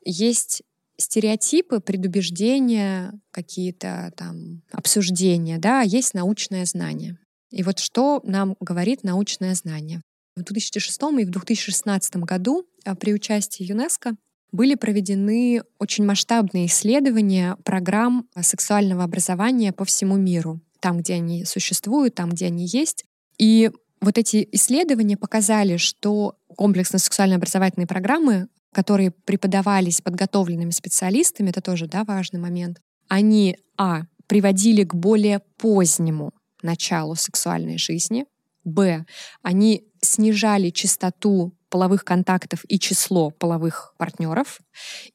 [0.02, 0.62] Есть
[1.00, 7.18] стереотипы, предубеждения, какие-то там обсуждения, да, есть научное знание.
[7.50, 10.02] И вот что нам говорит научное знание?
[10.36, 14.14] В 2006 и в 2016 году а, при участии ЮНЕСКО
[14.52, 22.14] были проведены очень масштабные исследования программ сексуального образования по всему миру, там, где они существуют,
[22.14, 23.04] там, где они есть.
[23.38, 31.86] И вот эти исследования показали, что комплексно-сексуально образовательные программы которые преподавались подготовленными специалистами, это тоже
[31.86, 38.26] да, важный момент, они, а, приводили к более позднему началу сексуальной жизни,
[38.64, 39.04] б,
[39.42, 44.60] они снижали частоту половых контактов и число половых партнеров.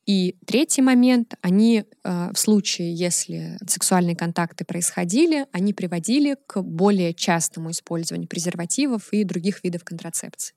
[0.06, 7.14] И третий момент, они э, в случае, если сексуальные контакты происходили, они приводили к более
[7.14, 10.56] частому использованию презервативов и других видов контрацепции.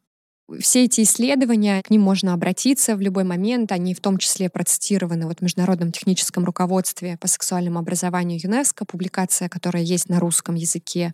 [0.61, 3.71] Все эти исследования, к ним можно обратиться в любой момент.
[3.71, 9.51] Они в том числе процитированы вот в Международном техническом руководстве по сексуальному образованию ЮНЕСКО, публикация,
[9.51, 11.13] которая есть на русском языке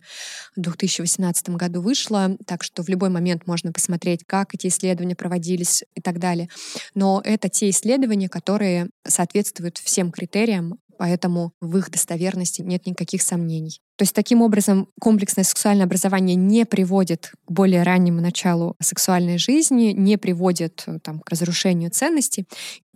[0.55, 2.37] в 2018 году вышла.
[2.47, 6.47] Так что в любой момент можно посмотреть, как эти исследования проводились и так далее.
[6.93, 13.81] Но это те исследования, которые соответствуют всем критериям поэтому в их достоверности нет никаких сомнений.
[13.97, 19.93] То есть таким образом комплексное сексуальное образование не приводит к более раннему началу сексуальной жизни,
[19.95, 22.45] не приводит э, там, к разрушению ценностей.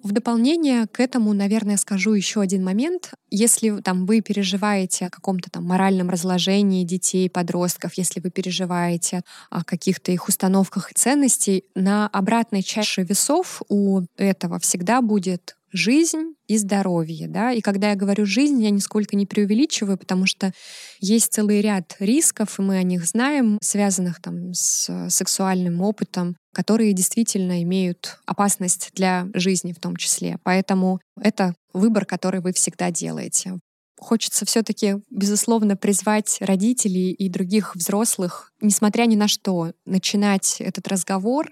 [0.01, 3.11] В дополнение к этому, наверное, скажу еще один момент.
[3.29, 9.63] Если там, вы переживаете о каком-то там моральном разложении детей, подростков, если вы переживаете о
[9.63, 16.57] каких-то их установках и ценностей, на обратной чаше весов у этого всегда будет жизнь и
[16.57, 17.27] здоровье.
[17.27, 17.51] Да?
[17.51, 20.51] И когда я говорю жизнь, я нисколько не преувеличиваю, потому что
[20.99, 26.93] есть целый ряд рисков, и мы о них знаем, связанных там, с сексуальным опытом, которые
[26.93, 30.37] действительно имеют опасность для жизни в том числе.
[30.43, 33.59] Поэтому это выбор, который вы всегда делаете.
[33.99, 41.51] Хочется все-таки, безусловно, призвать родителей и других взрослых, несмотря ни на что, начинать этот разговор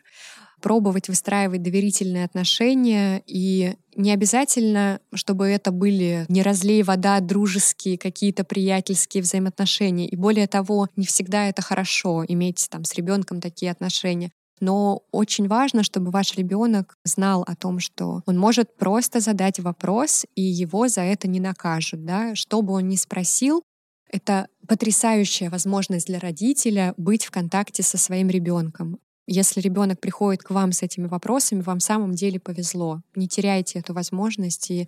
[0.61, 8.43] пробовать выстраивать доверительные отношения и не обязательно, чтобы это были не разлей вода, дружеские, какие-то
[8.43, 10.07] приятельские взаимоотношения.
[10.07, 14.31] И более того, не всегда это хорошо иметь там с ребенком такие отношения.
[14.59, 20.25] Но очень важно, чтобы ваш ребенок знал о том, что он может просто задать вопрос,
[20.35, 22.05] и его за это не накажут.
[22.05, 22.33] Да?
[22.35, 23.63] Что бы он ни спросил,
[24.09, 28.99] это потрясающая возможность для родителя быть в контакте со своим ребенком.
[29.27, 33.01] Если ребенок приходит к вам с этими вопросами, вам в самом деле повезло.
[33.15, 34.87] Не теряйте эту возможность, и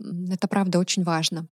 [0.00, 1.46] это правда очень важно.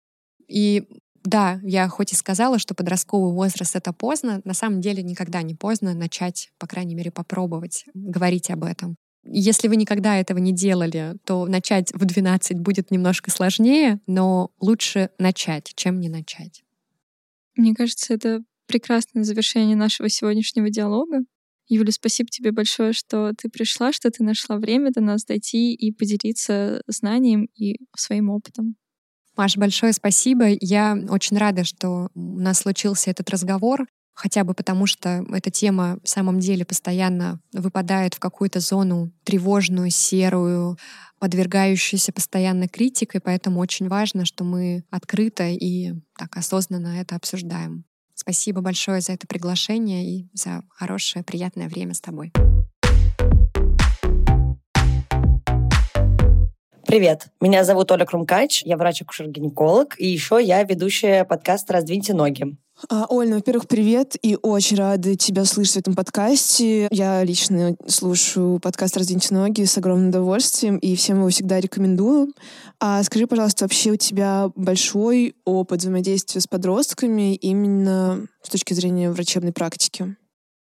[0.49, 0.85] И
[1.25, 5.55] да, я хоть и сказала, что подростковый возраст— это поздно, на самом деле никогда не
[5.55, 8.97] поздно начать, по крайней мере, попробовать говорить об этом.
[9.25, 15.11] Если вы никогда этого не делали, то начать в 12 будет немножко сложнее, но лучше
[15.19, 16.63] начать, чем не начать.
[17.57, 21.25] Мне кажется, это прекрасное завершение нашего сегодняшнего диалога.
[21.69, 25.93] Юля, спасибо тебе большое, что ты пришла, что ты нашла время до нас дойти и
[25.93, 28.77] поделиться знанием и своим опытом.
[29.37, 30.47] Маш, большое спасибо.
[30.61, 35.99] Я очень рада, что у нас случился этот разговор, хотя бы потому, что эта тема
[36.03, 40.79] в самом деле постоянно выпадает в какую-то зону тревожную, серую,
[41.19, 47.85] подвергающуюся постоянно критикой, поэтому очень важно, что мы открыто и так осознанно это обсуждаем.
[48.19, 52.33] Спасибо большое за это приглашение и за хорошее, приятное время с тобой.
[56.87, 62.57] Привет, меня зовут Оля Крумкач, я врач-акушер-гинеколог, и еще я ведущая подкаста «Раздвиньте ноги».
[62.89, 66.87] А, Оль, ну, во-первых, привет, и очень рада тебя слышать в этом подкасте.
[66.93, 72.33] Я лично слушаю подкаст «Раздвиньте ноги» с огромным удовольствием, и всем его всегда рекомендую.
[72.79, 79.11] А скажи, пожалуйста, вообще у тебя большой опыт взаимодействия с подростками именно с точки зрения
[79.11, 80.15] врачебной практики?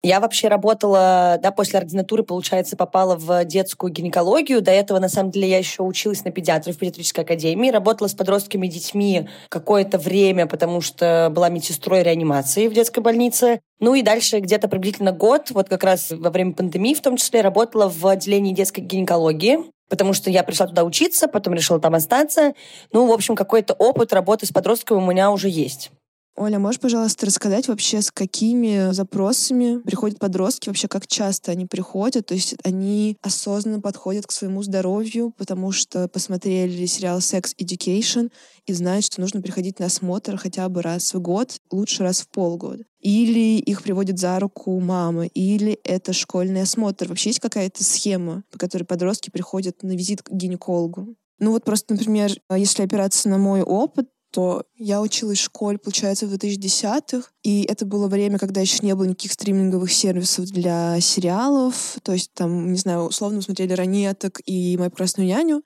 [0.05, 4.63] Я вообще работала, да, после ординатуры, получается, попала в детскую гинекологию.
[4.63, 7.71] До этого, на самом деле, я еще училась на педиатре в педиатрической академии.
[7.71, 13.61] Работала с подростками и детьми какое-то время, потому что была медсестрой реанимации в детской больнице.
[13.81, 17.41] Ну и дальше где-то приблизительно год, вот как раз во время пандемии в том числе,
[17.41, 19.59] работала в отделении детской гинекологии
[19.89, 22.53] потому что я пришла туда учиться, потом решила там остаться.
[22.93, 25.91] Ну, в общем, какой-то опыт работы с подростками у меня уже есть.
[26.41, 32.27] Оля, можешь, пожалуйста, рассказать вообще, с какими запросами приходят подростки, вообще как часто они приходят?
[32.27, 38.31] То есть они осознанно подходят к своему здоровью, потому что посмотрели сериал Sex Education
[38.67, 42.29] и знают, что нужно приходить на осмотр хотя бы раз в год, лучше раз в
[42.29, 42.85] полгода.
[43.01, 47.09] Или их приводят за руку мама, или это школьный осмотр.
[47.09, 51.17] Вообще есть какая-то схема, по которой подростки приходят на визит к гинекологу?
[51.41, 56.29] Ну вот просто, например, если опираться на мой опыт, то я училась в школе, получается,
[56.29, 61.97] в 2010-х, и это было время, когда еще не было никаких стриминговых сервисов для сериалов,
[62.05, 65.65] то есть там, не знаю, условно смотрели «Ранеток» и «Мою прекрасную няню»,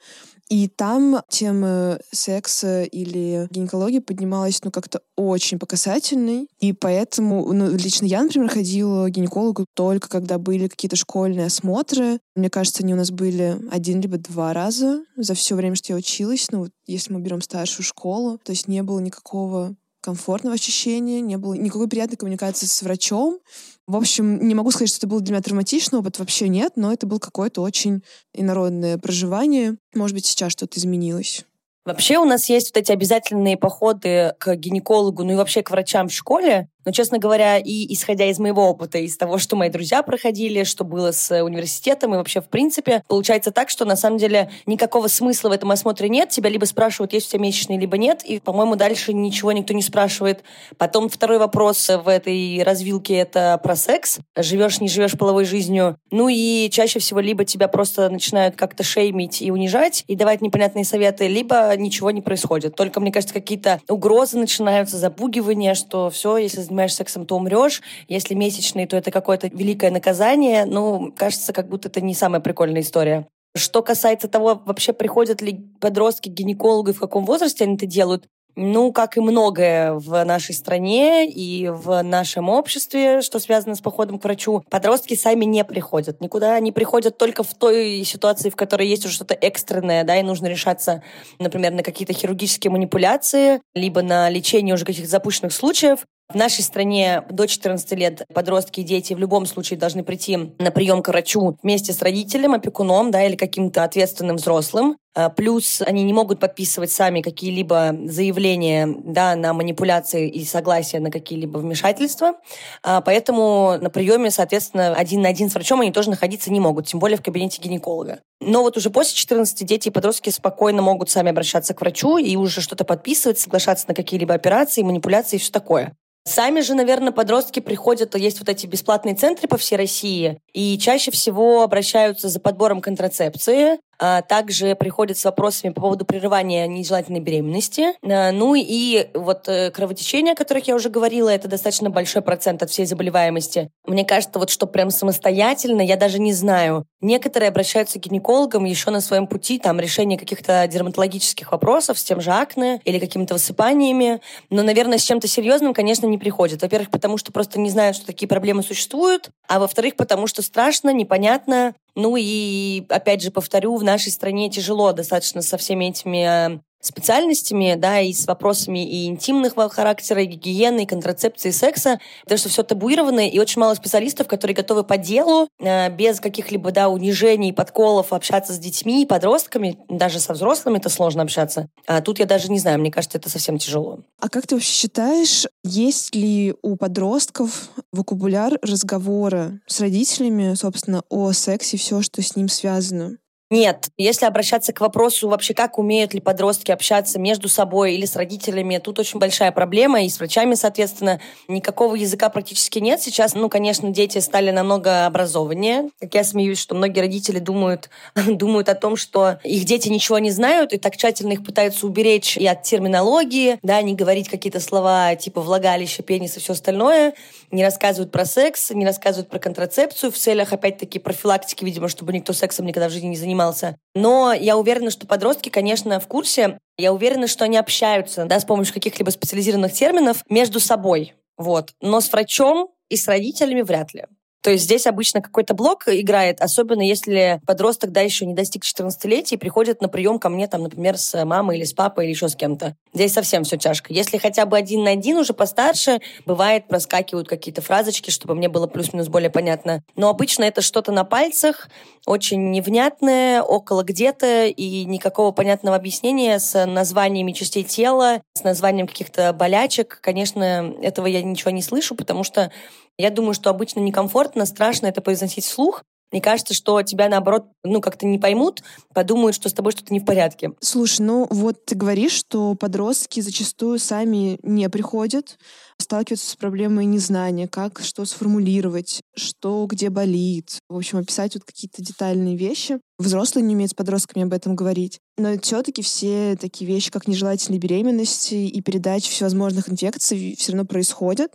[0.53, 6.47] и там тема секса или гинекологии поднималась, ну, как-то очень по касательной.
[6.61, 12.19] И поэтому, ну, лично я, например, ходила к гинекологу только когда были какие-то школьные осмотры.
[12.37, 15.97] Мне кажется, они у нас были один либо два раза за все время, что я
[15.97, 16.47] училась.
[16.51, 21.39] Ну, вот если мы берем старшую школу, то есть не было никакого комфортного ощущения, не
[21.39, 23.39] было никакой приятной коммуникации с врачом.
[23.87, 26.93] В общем, не могу сказать, что это был для меня травматичный опыт, вообще нет, но
[26.93, 28.03] это было какое-то очень
[28.35, 29.77] инородное проживание.
[29.95, 31.47] Может быть, сейчас что-то изменилось.
[31.85, 36.09] Вообще у нас есть вот эти обязательные походы к гинекологу, ну и вообще к врачам
[36.09, 36.69] в школе.
[36.85, 40.85] Но, честно говоря, и исходя из моего опыта, из того, что мои друзья проходили, что
[40.85, 45.49] было с университетом и вообще в принципе, получается так, что на самом деле никакого смысла
[45.49, 46.31] в этом осмотре нет.
[46.31, 48.23] Тебя либо спрашивают, есть у тебя месячные, либо нет.
[48.25, 50.43] И, по-моему, дальше ничего никто не спрашивает.
[50.79, 54.19] Потом второй вопрос в этой развилке— это про секс.
[54.37, 55.97] Живешь, не живешь половой жизнью.
[56.11, 60.85] Ну и чаще всего либо тебя просто начинают как-то шеймить и унижать, и давать непонятные
[60.85, 62.75] советы, либо ничего не происходит.
[62.75, 67.83] Только, мне кажется, какие-то угрозы начинаются, запугивания, что все, если занимаешься сексом, то умрешь.
[68.09, 70.65] Если месячный, то это какое-то великое наказание.
[70.65, 73.27] Ну, кажется, как будто это не самая прикольная история.
[73.55, 77.85] Что касается того, вообще приходят ли подростки к гинекологу и в каком возрасте они это
[77.85, 83.81] делают, ну, как и многое в нашей стране и в нашем обществе, что связано с
[83.81, 86.55] походом к врачу, подростки сами не приходят никуда.
[86.55, 90.47] Они приходят только в той ситуации, в которой есть уже что-то экстренное, да, и нужно
[90.47, 91.03] решаться,
[91.39, 96.05] например, на какие-то хирургические манипуляции, либо на лечение уже каких-то запущенных случаев.
[96.33, 100.71] В нашей стране до 14 лет подростки и дети в любом случае должны прийти на
[100.71, 104.97] прием к врачу вместе с родителем, опекуном да, или каким-то ответственным взрослым.
[105.15, 111.11] А, плюс они не могут подписывать сами какие-либо заявления да, на манипуляции и согласие на
[111.11, 112.35] какие-либо вмешательства.
[112.83, 116.87] А, поэтому на приеме, соответственно, один на один с врачом они тоже находиться не могут,
[116.87, 118.21] тем более в кабинете гинеколога.
[118.41, 122.35] Но вот уже после 14 дети и подростки спокойно могут сами обращаться к врачу и
[122.37, 125.93] уже что-то подписывать, соглашаться на какие-либо операции, манипуляции и все такое.
[126.25, 131.11] Сами же, наверное, подростки приходят, есть вот эти бесплатные центры по всей России, и чаще
[131.11, 133.81] всего обращаются за подбором контрацепции,
[134.23, 137.95] также приходят с вопросами по поводу прерывания нежелательной беременности.
[138.03, 142.63] А, ну и вот э, кровотечения, о которых я уже говорила, это достаточно большой процент
[142.63, 143.71] от всей заболеваемости.
[143.87, 146.85] Мне кажется, вот что прям самостоятельно, я даже не знаю.
[147.01, 152.21] Некоторые обращаются к гинекологам еще на своем пути, там, решение каких-то дерматологических вопросов с тем
[152.21, 154.21] же акне или какими-то высыпаниями.
[154.51, 156.63] Но, наверное, с чем-то серьезным, конечно, не приходят.
[156.63, 160.93] Во-первых, потому что просто не знают, что такие проблемы существуют, а во-вторых, потому что страшно,
[160.93, 166.61] непонятно, ну и, опять же, повторю, в нашей стране тяжело достаточно со всеми этими э,
[166.83, 172.39] специальностями, да, и с вопросами и интимного характера, и гигиены, и контрацепции, и секса, потому
[172.39, 176.89] что все табуировано, и очень мало специалистов, которые готовы по делу, э, без каких-либо, да,
[176.89, 181.69] унижений, подколов общаться с детьми, подростками, даже со взрослыми это сложно общаться.
[181.87, 184.01] А тут я даже не знаю, мне кажется, это совсем тяжело.
[184.21, 191.33] А как ты вообще считаешь, есть ли у подростков вокабуляр разговора с родителями, собственно, о
[191.33, 193.19] сексе, все, что с ним связано?
[193.53, 193.91] Нет.
[193.99, 198.79] Если обращаться к вопросу вообще, как умеют ли подростки общаться между собой или с родителями,
[198.79, 203.03] тут очень большая проблема, и с врачами, соответственно, никакого языка практически нет.
[203.03, 205.91] Сейчас, ну, конечно, дети стали намного образованнее.
[206.01, 207.91] Как я смеюсь, что многие родители думают,
[208.27, 212.39] думают о том, что их дети ничего не знают, и так тщательно их пытаются уберечь
[212.39, 217.13] и от терминологии, да, не говорить какие-то слова типа влагалище, пенис и все остальное,
[217.51, 222.33] не рассказывают про секс, не рассказывают про контрацепцию в целях, опять-таки, профилактики, видимо, чтобы никто
[222.33, 223.77] сексом никогда в жизни не занимался занимался.
[223.95, 226.59] Но я уверена, что подростки, конечно, в курсе.
[226.79, 231.15] Я уверена, что они общаются да, с помощью каких-либо специализированных терминов между собой.
[231.37, 231.73] Вот.
[231.81, 234.07] Но с врачом и с родителями вряд ли.
[234.43, 239.35] То есть здесь обычно какой-то блок играет, особенно если подросток, да, еще не достиг 14-летия
[239.35, 242.29] и приходит на прием ко мне, там, например, с мамой или с папой или еще
[242.29, 242.75] с кем-то.
[242.93, 243.93] Здесь совсем все тяжко.
[243.93, 248.67] Если хотя бы один на один, уже постарше, бывает, проскакивают какие-то фразочки, чтобы мне было
[248.67, 249.83] плюс-минус более понятно.
[249.95, 251.69] Но обычно это что-то на пальцах,
[252.05, 259.33] очень невнятное, около где-то, и никакого понятного объяснения с названиями частей тела, с названием каких-то
[259.33, 260.01] болячек.
[260.03, 262.51] Конечно, этого я ничего не слышу, потому что
[262.99, 265.83] я думаю, что обычно некомфортно, страшно это произносить вслух.
[266.13, 268.63] Мне кажется, что тебя, наоборот, ну, как-то не поймут,
[268.95, 270.51] подумают, что с тобой что-то не в порядке.
[270.61, 275.39] Слушай, ну вот ты говоришь, что подростки зачастую сами не приходят,
[275.79, 280.59] сталкиваются с проблемой незнания, как что сформулировать, что где болит.
[280.69, 282.79] В общем, описать вот какие-то детальные вещи.
[282.99, 284.99] Взрослые не умеют с подростками об этом говорить.
[285.17, 291.33] Но все-таки все такие вещи, как нежелательные беременности и передача всевозможных инфекций все равно происходят.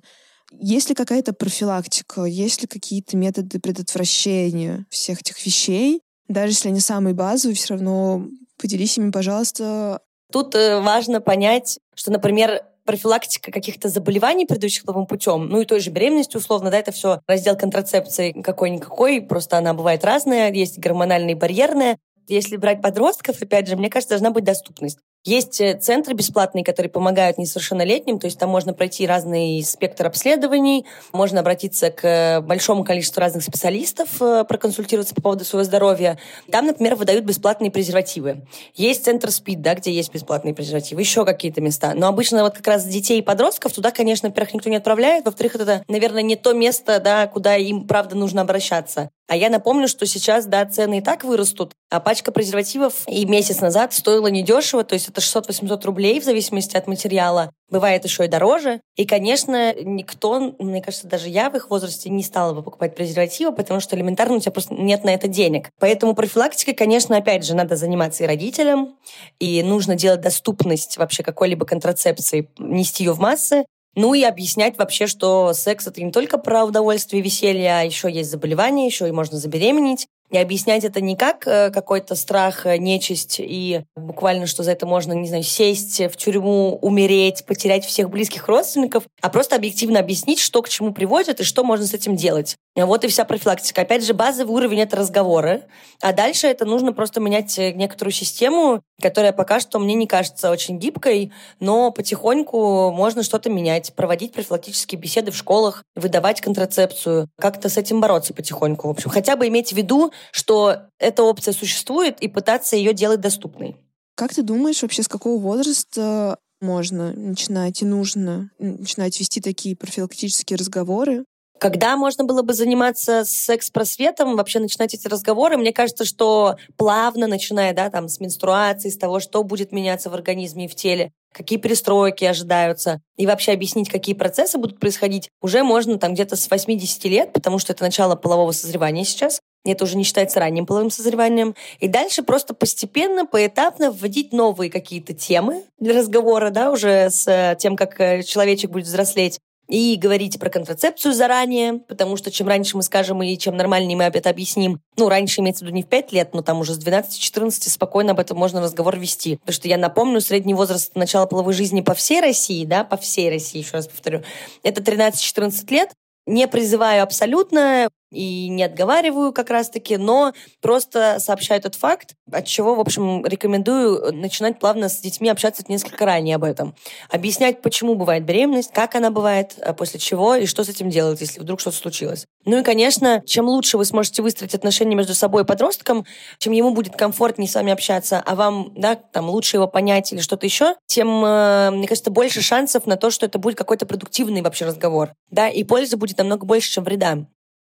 [0.52, 2.24] Есть ли какая-то профилактика?
[2.24, 6.02] Есть ли какие-то методы предотвращения всех этих вещей?
[6.28, 8.28] Даже если они самые базовые, все равно
[8.58, 10.02] поделись ими, пожалуйста.
[10.32, 15.80] Тут э, важно понять, что, например, профилактика каких-то заболеваний, предыдущих половым путем, ну и той
[15.80, 21.34] же беременности, условно, да, это все раздел контрацепции какой-никакой, просто она бывает разная, есть гормональная
[21.34, 21.98] и барьерная.
[22.28, 25.00] Если брать подростков, опять же, мне кажется, должна быть доступность.
[25.28, 30.86] Есть э, центры бесплатные, которые помогают несовершеннолетним, то есть там можно пройти разный спектр обследований,
[31.11, 36.17] можно обратиться к большому количеству разных специалистов, э, проконсультироваться по поводу своего здоровья.
[36.49, 38.47] Там, например, выдают бесплатные презервативы.
[38.73, 41.93] Есть центр СПИД, да, где есть бесплатные презервативы, еще какие-то места.
[41.93, 45.55] Но обычно вот как раз детей и подростков туда, конечно, во-первых, никто не отправляет, во-вторых,
[45.55, 49.09] это, наверное, не то место, да, куда им, правда, нужно обращаться.
[49.28, 53.59] А я напомню, что сейчас, да, цены и так вырастут, а пачка презервативов и месяц
[53.59, 57.51] назад стоила недешево, то есть это 600-800 рублей в зависимости от материала.
[57.69, 58.80] Бывает еще и дороже.
[58.95, 63.53] И, конечно, никто, мне кажется, даже я в их возрасте не стала бы покупать презервативы,
[63.53, 65.69] потому что элементарно у тебя просто нет на это денег.
[65.78, 68.95] Поэтому профилактикой, конечно, опять же, надо заниматься и родителям,
[69.39, 73.65] и нужно делать доступность вообще какой-либо контрацепции, нести ее в массы,
[73.98, 78.12] ну и объяснять вообще, что секс это не только про удовольствие и веселье, а еще
[78.12, 80.08] есть заболевания, еще и можно забеременеть.
[80.30, 84.86] И объяснять это не как э, какой-то страх, э, нечисть и буквально, что за это
[84.86, 90.39] можно, не знаю, сесть в тюрьму, умереть, потерять всех близких родственников, а просто объективно объяснить,
[90.39, 92.57] что к чему приводит и что можно с этим делать.
[92.75, 93.82] Вот и вся профилактика.
[93.82, 95.63] Опять же, базовый уровень— это разговоры,
[96.01, 100.51] а дальше это нужно просто менять э, некоторую систему, которая пока что мне не кажется
[100.51, 107.69] очень гибкой, но потихоньку можно что-то менять, проводить профилактические беседы в школах, выдавать контрацепцию, как-то
[107.69, 108.88] с этим бороться потихоньку.
[108.88, 113.22] В общем, хотя бы иметь в виду, что эта опция существует, и пытаться ее делать
[113.22, 113.78] доступной.
[114.15, 120.57] Как ты думаешь, вообще с какого возраста можно начинать и нужно начинать вести такие профилактические
[120.57, 121.24] разговоры
[121.59, 125.57] когда можно было бы заниматься секс-просветом, вообще начинать эти разговоры?
[125.57, 130.13] Мне кажется, что плавно, начиная да, там, с менструации, с того, что будет меняться в
[130.13, 135.63] организме и в теле, какие перестройки ожидаются, и вообще объяснить, какие процессы будут происходить, уже
[135.63, 139.39] можно там где-то с 80 лет, потому что это начало полового созревания сейчас,
[139.74, 141.55] это уже не считается ранним половым созреванием.
[141.80, 147.76] И дальше просто постепенно, поэтапно вводить новые какие-то темы для разговора, да, уже с тем,
[147.76, 152.84] как э, человечек будет взрослеть и говорите про контрацепцию заранее, потому что чем раньше мы
[152.84, 156.11] скажем и чем нормальнее мы это объясним, ну, раньше имеется в виду не в 5
[156.13, 159.38] лет, но там уже с 12-14 спокойно об этом можно разговор вести.
[159.38, 163.30] Потому что я напомню, средний возраст начала половой жизни по всей России, да, по всей
[163.30, 164.24] России, еще раз повторю,
[164.63, 165.89] это 13-14 лет,
[166.26, 172.76] не призываю абсолютно и не отговариваю как раз-таки, но просто сообщаю этот факт, от чего,
[172.76, 176.76] в общем, рекомендую начинать плавно с детьми общаться несколько ранее об этом.
[177.10, 181.20] Объяснять, почему бывает беременность, как она бывает, а после чего и что с этим делать,
[181.22, 182.26] если вдруг что-то случилось.
[182.45, 186.05] Ну и, конечно, чем лучше вы сможете выстроить отношения между собой и подростком,
[186.38, 190.22] чем ему будет комфортнее с вами общаться, а вам, да, там, лучше его понять или
[190.22, 194.41] что-то еще, тем, э, мне кажется, больше шансов на то, что это будет какой-то продуктивный
[194.41, 195.12] вообще разговор.
[195.30, 197.28] Да, и пользы будет намного больше, чем вреда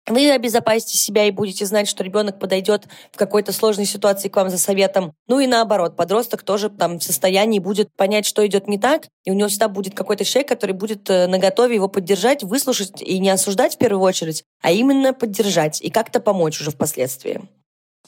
[0.08, 4.50] вы обезопасите себя и будете знать, что ребенок подойдет в какой-то сложной ситуации к вам
[4.50, 5.12] за советом.
[5.28, 9.30] Ну и наоборот, подросток тоже там в состоянии будет понять, что идет не так, и
[9.30, 13.18] у него всегда будет какой-то человек, который будет э, на готове его поддержать, выслушать и
[13.18, 17.48] не осуждать в первую очередь, а именно поддержать и как-то помочь уже впоследствии.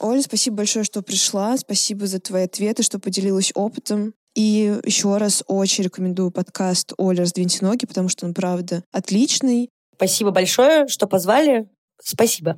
[0.01, 1.57] Оля, спасибо большое, что пришла.
[1.57, 4.14] Спасибо за твои ответы, что поделилась опытом.
[4.34, 9.68] И еще раз очень рекомендую подкаст «Оля, раздвиньте ноги», потому что он, правда, отличный.
[9.95, 11.68] Спасибо большое, что позвали.
[12.03, 12.57] Спасибо.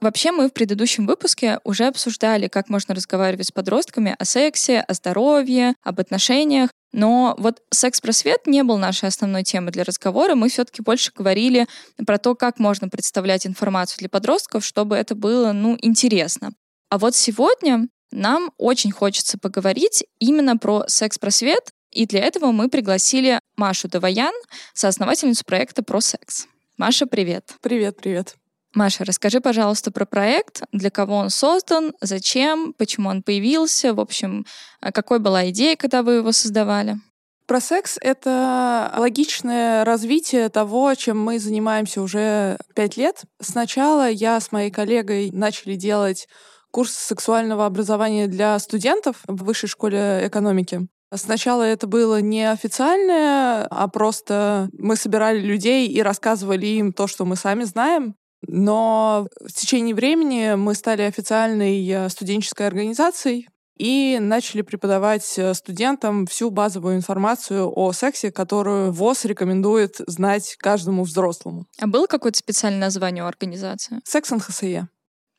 [0.00, 4.94] Вообще мы в предыдущем выпуске уже обсуждали, как можно разговаривать с подростками о сексе, о
[4.94, 6.70] здоровье, об отношениях.
[6.92, 10.34] Но вот секс-просвет не был нашей основной темой для разговора.
[10.34, 11.66] Мы все-таки больше говорили
[12.06, 16.52] про то, как можно представлять информацию для подростков, чтобы это было, ну, интересно.
[16.88, 23.40] А вот сегодня нам очень хочется поговорить именно про секс-просвет и для этого мы пригласили
[23.56, 24.34] Машу Даваян,
[24.74, 26.46] соосновательницу проекта «Про секс».
[26.76, 27.54] Маша, привет.
[27.62, 28.34] Привет, привет.
[28.74, 34.44] Маша, расскажи, пожалуйста, про проект, для кого он создан, зачем, почему он появился, в общем,
[34.82, 36.98] а какой была идея, когда вы его создавали?
[37.46, 43.22] Про секс— это логичное развитие того, чем мы занимаемся уже пять лет.
[43.40, 46.28] Сначала я с моей коллегой начали делать
[46.70, 50.88] курс сексуального образования для студентов в Высшей школе экономики.
[51.14, 57.24] Сначала это было не официальное, а просто мы собирали людей и рассказывали им то, что
[57.24, 58.16] мы сами знаем.
[58.46, 66.26] Но в течение времени мы стали официальной э, студенческой организацией и начали преподавать э, студентам
[66.26, 71.66] всю базовую информацию о сексе, которую ВОЗ рекомендует знать каждому взрослому.
[71.80, 74.00] А было какое-то специальное название у организации?
[74.04, 74.88] Секс НХСЕ.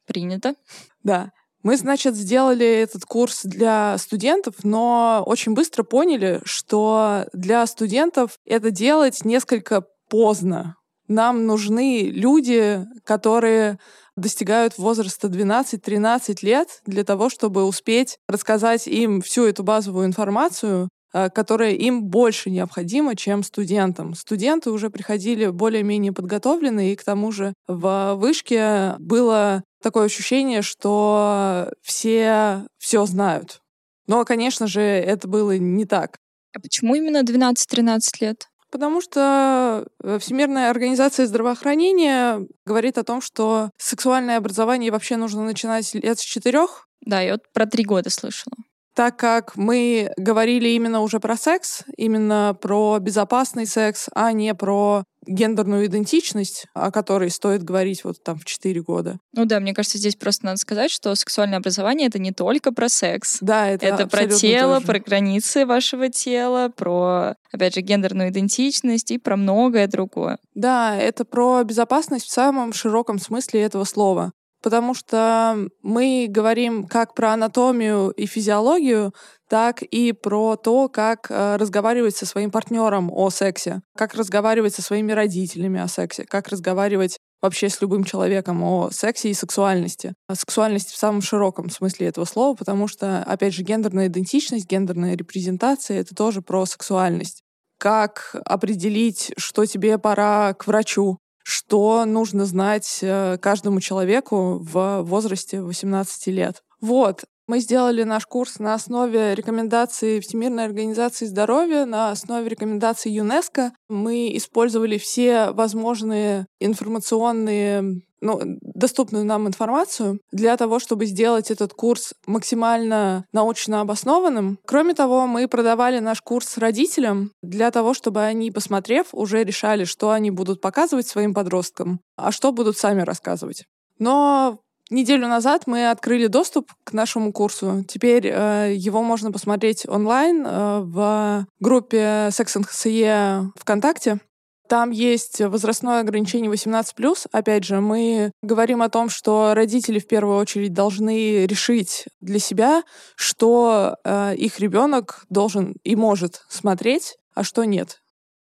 [0.05, 0.55] Принято.
[1.03, 1.31] Да.
[1.67, 8.71] Мы, значит, сделали этот курс для студентов, но очень быстро поняли, что для студентов это
[8.71, 10.77] делать несколько поздно.
[11.09, 13.79] Нам нужны люди, которые
[14.15, 21.29] достигают возраста 12-13 лет для того, чтобы успеть рассказать им всю эту базовую информацию, э,
[21.29, 24.15] которая им больше необходима, чем студентам.
[24.15, 31.71] Студенты уже приходили более-менее подготовленные, и к тому же в вышке было такое ощущение, что
[31.81, 33.61] все все знают.
[34.05, 36.17] Но, конечно же, это было не так.
[36.53, 38.49] А почему именно 12-13 лет?
[38.69, 45.93] Потому что э, Всемирная организация здравоохранения говорит о том, что сексуальное образование вообще нужно начинать
[45.93, 46.89] лет с четырех.
[46.99, 48.55] Да, я вот про три года слышала
[48.97, 55.03] так как мы говорили именно уже про секс, именно про безопасный секс, а не про
[55.27, 59.19] гендерную идентичность, о которой стоит говорить вот там в 4 года.
[59.33, 62.89] Ну да, мне кажется, здесь просто надо сказать, что сексуальное образование— это не только про
[62.89, 63.37] секс.
[63.41, 64.87] Да, это Это про тело, тоже.
[64.87, 70.37] про границы вашего тела, про, опять же, гендерную идентичность и про многое другое.
[70.55, 74.31] Да, это про безопасность в самом широком смысле этого слова
[74.67, 79.13] потому что мы говорим как про анатомию и физиологию,
[79.47, 84.81] так и про то, как э, разговаривать со своим партнером о сексе, как разговаривать со
[84.81, 90.15] своими родителями о сексе, как разговаривать вообще с любым человеком о сексе и сексуальности.
[90.27, 95.15] О сексуальности в самом широком смысле этого слова, потому что, опять же, гендерная идентичность, гендерная
[95.15, 97.41] репрезентация— это тоже про сексуальность.
[97.79, 105.61] Как определить, что тебе пора к врачу, что нужно знать э, каждому человеку в возрасте
[105.61, 106.61] 18 лет.
[106.81, 107.23] Вот.
[107.47, 113.71] Мы сделали наш курс на основе рекомендаций Всемирной организации здоровья, на основе рекомендаций ЮНЕСКО.
[113.87, 122.13] Мы использовали все возможные информационные ну, доступную нам информацию для того, чтобы сделать этот курс
[122.25, 124.59] максимально научно обоснованным.
[124.65, 130.11] Кроме того, мы продавали наш курс родителям для того, чтобы они, посмотрев, уже решали, что
[130.11, 133.65] они будут показывать своим подросткам, а что будут сами рассказывать.
[133.99, 134.59] Но
[134.89, 137.83] Неделю назад мы открыли доступ к нашему курсу.
[137.87, 144.19] Теперь э, его можно посмотреть онлайн э, в группе Sex and HSE ВКонтакте.
[144.67, 147.27] Там есть возрастное ограничение 18+.
[147.31, 152.83] Опять же, мы говорим о том, что родители в первую очередь должны решить для себя,
[153.15, 158.01] что э, их ребенок должен и может смотреть, а что нет.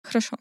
[0.02, 0.36] Хорошо.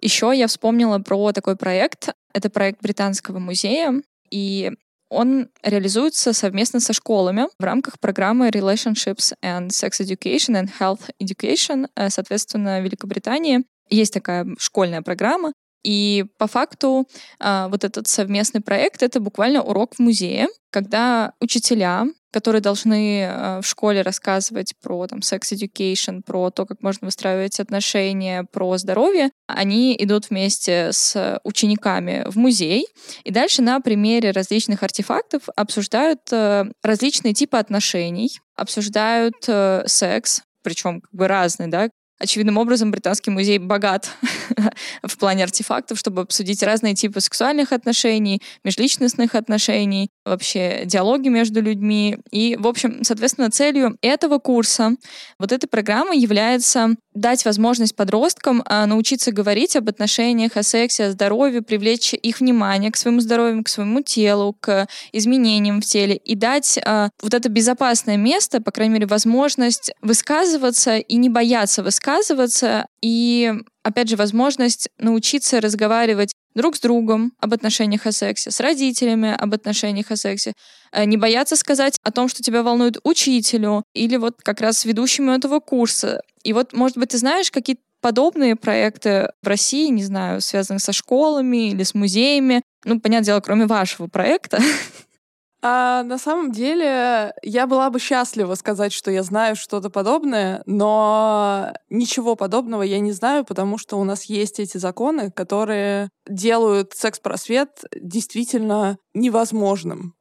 [0.00, 2.08] Еще я вспомнила про такой проект.
[2.34, 4.02] Это проект Британского музея.
[4.30, 4.72] И
[5.08, 11.86] он реализуется совместно со школами в рамках программы Relationships and Sex Education and Health Education,
[11.94, 13.60] э, соответственно, Великобритании.
[13.92, 17.08] Есть такая школьная программа, и по факту
[17.40, 23.60] а, вот этот совместный проект— это буквально урок в музее, когда учителя, которые должны а,
[23.60, 29.96] в школе рассказывать про там, education, про то, как можно выстраивать отношения, про здоровье, они
[29.98, 32.86] идут вместе с учениками в музей,
[33.24, 41.00] и дальше на примере различных артефактов обсуждают а, различные типы отношений, обсуждают а, секс, причем
[41.00, 41.88] как бы разные, да,
[42.22, 44.10] очевидным образом британский музей богат
[45.02, 52.18] в плане артефактов, чтобы обсудить разные типы сексуальных отношений, межличностных отношений, вообще диалоги между людьми.
[52.30, 54.96] И, в общем, соответственно, целью этого курса,
[55.38, 61.10] вот этой программы является дать возможность подросткам а, научиться говорить об отношениях, о сексе, о
[61.10, 66.34] здоровье, привлечь их внимание к своему здоровью, к своему телу, к изменениям в теле и
[66.34, 72.86] дать а, вот это безопасное место, по крайней мере, возможность высказываться и не бояться высказываться,
[73.02, 73.52] и
[73.82, 79.54] опять же, возможность научиться разговаривать друг с другом об отношениях о сексе, с родителями об
[79.54, 80.52] отношениях о сексе,
[80.92, 85.32] э, не бояться сказать о том, что тебя волнует учителю или вот как раз ведущему
[85.32, 86.22] этого курса.
[86.44, 90.92] И вот, может быть, ты знаешь какие подобные проекты в России, не знаю, связанные со
[90.92, 94.58] школами или с музеями, ну, понятное дело, кроме вашего проекта,
[95.64, 101.72] А на самом деле я была бы счастлива сказать, что я знаю что-то подобное, но
[101.88, 107.84] ничего подобного я не знаю, потому что у нас есть эти законы, которые делают секс-просвет
[107.94, 110.14] действительно невозможным.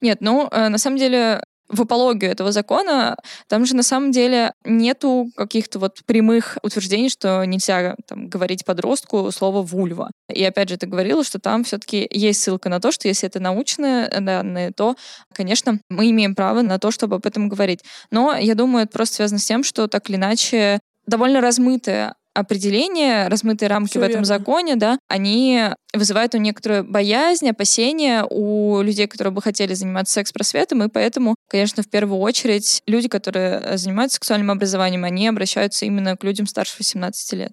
[0.00, 3.16] Нет, ну, э, на самом деле, в апологию этого закона,
[3.48, 9.30] там же на самом деле нету каких-то вот прямых утверждений, что нельзя там, говорить подростку
[9.30, 10.10] слово «вульва».
[10.32, 13.40] И опять же, ты говорила, что там все-таки есть ссылка на то, что если это
[13.40, 14.96] научные данные, то,
[15.32, 17.80] конечно, мы имеем право на то, чтобы об этом говорить.
[18.10, 23.28] Но я думаю, это просто связано с тем, что так или иначе довольно размытая определения,
[23.28, 24.26] размытые рамки Все в этом верно.
[24.26, 30.82] законе, да, они вызывают у некоторую боязнь, опасения у людей, которые бы хотели заниматься секс-просветом,
[30.82, 36.24] и поэтому, конечно, в первую очередь люди, которые занимаются сексуальным образованием, они обращаются именно к
[36.24, 37.52] людям старше 18 лет.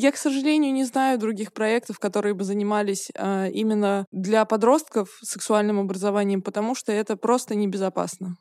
[0.00, 5.80] Я, к сожалению, не знаю других проектов, которые бы занимались э, именно для подростков сексуальным
[5.80, 8.36] образованием, потому что это просто небезопасно.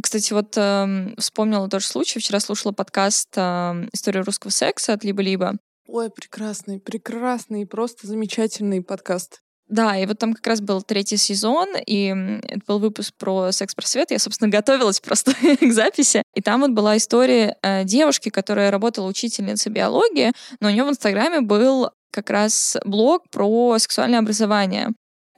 [0.00, 2.18] Кстати, вот э, вспомнила тоже случай.
[2.18, 5.56] Вчера слушала подкаст э, «История русского секса» от «Либо-либо».
[5.86, 9.40] Ой, прекрасный, прекрасный, просто замечательный подкаст.
[9.70, 14.10] Да, и вот там как раз был третий сезон, и это был выпуск про секс-просвет.
[14.10, 16.22] Я, собственно, готовилась просто к записи.
[16.34, 20.90] И там вот была история э, девушки, которая работала учительницей биологии, но у нее в
[20.90, 24.88] Инстаграме был как раз блог про сексуальное образование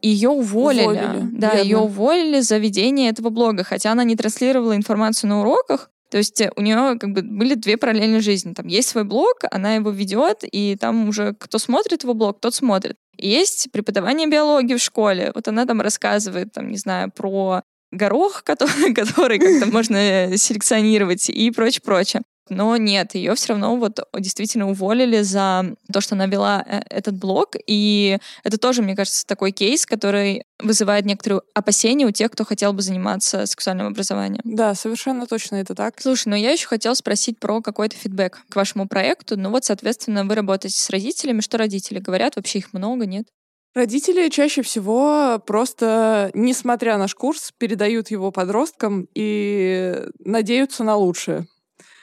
[0.09, 0.85] ее уволили.
[0.85, 5.91] уволили да, ее уволили за ведение этого блога, хотя она не транслировала информацию на уроках.
[6.11, 8.53] То есть э, у нее как бы были две параллельные жизни.
[8.53, 12.55] Там есть свой блог, она его ведет, и там уже кто смотрит его блог, тот
[12.55, 12.97] смотрит.
[13.17, 15.33] И есть преподавание биологии в школе.
[15.35, 21.31] Вот она там рассказывает, там, не знаю, про горох, который, который как-то можно э, селекционировать
[21.31, 22.23] и прочее, прочее.
[22.55, 27.17] Но нет, ее все равно вот действительно уволили за то, что она вела э, этот
[27.17, 27.57] блог.
[27.67, 32.73] И это тоже, мне кажется, такой кейс, который вызывает некоторые опасения у тех, кто хотел
[32.73, 34.43] бы заниматься сексуальным образованием.
[34.45, 36.01] Да, совершенно точно это так.
[36.01, 39.37] Слушай, ну я еще хотела спросить про какой-то фидбэк к вашему проекту.
[39.37, 41.41] Ну вот, соответственно, вы работаете с родителями.
[41.41, 42.37] Что родители говорят?
[42.37, 43.27] Вообще их много, нет?
[43.75, 51.47] Родители чаще всего просто, несмотря на наш курс, передают его подросткам и надеются на лучшее.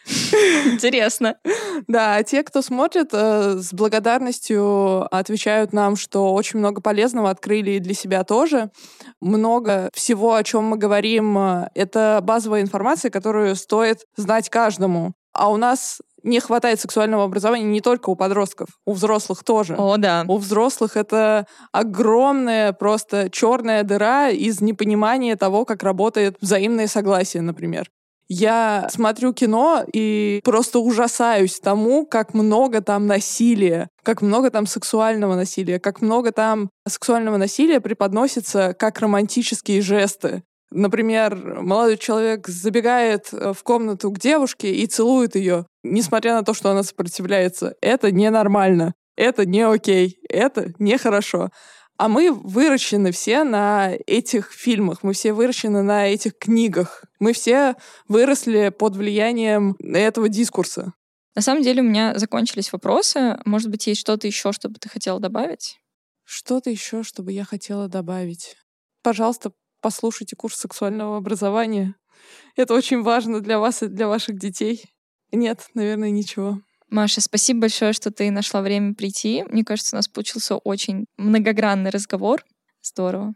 [0.65, 1.37] Интересно.
[1.87, 7.71] Да, а те, кто смотрит, э, с благодарностью отвечают нам, что очень много полезного открыли
[7.71, 8.71] и для себя тоже.
[9.21, 15.13] Много всего, о чем мы говорим, э, это базовая информация, которую стоит знать каждому.
[15.33, 19.75] А у нас не хватает сексуального образования не только у подростков, у взрослых тоже.
[19.77, 20.25] О, да.
[20.27, 27.89] У взрослых это огромная просто черная дыра из непонимания того, как работает взаимное согласие, например.
[28.31, 35.35] Я смотрю кино и просто ужасаюсь тому, как много там насилия, как много там сексуального
[35.35, 40.43] насилия, как много там сексуального насилия преподносится как романтические жесты.
[40.71, 46.53] Например, молодой человек забегает э, в комнату к девушке и целует ее, несмотря на то,
[46.53, 47.73] что она сопротивляется.
[47.81, 51.49] Это ненормально, это не окей, это нехорошо.
[51.97, 57.03] А мы выращены все на этих фильмах, мы все выращены на этих книгах.
[57.19, 57.75] Мы все
[58.07, 60.93] выросли под влиянием этого дискурса.
[61.35, 63.37] На самом деле у меня закончились вопросы.
[63.45, 65.79] Может быть, есть что-то еще, что бы ты хотела добавить?
[66.23, 68.55] Что-то еще, чтобы я хотела добавить.
[69.03, 69.51] Пожалуйста,
[69.81, 71.95] послушайте курс сексуального образования.
[72.55, 74.83] Это очень важно для вас и для ваших детей.
[75.31, 76.59] Нет, наверное, ничего.
[76.89, 79.43] Маша, спасибо большое, что ты нашла время прийти.
[79.43, 82.43] Мне кажется, у нас получился очень многогранный разговор.
[82.81, 83.35] Здорово.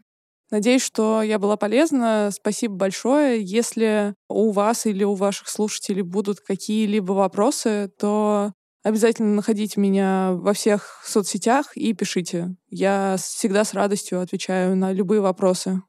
[0.54, 2.30] Надеюсь, что я была полезна.
[2.32, 3.42] Спасибо большое.
[3.42, 8.52] Если у вас или у ваших слушателей будут какие-либо вопросы, то
[8.84, 12.54] обязательно находите меня во всех соцсетях и пишите.
[12.68, 15.82] Я всегда с радостью отвечаю на любые вопросы.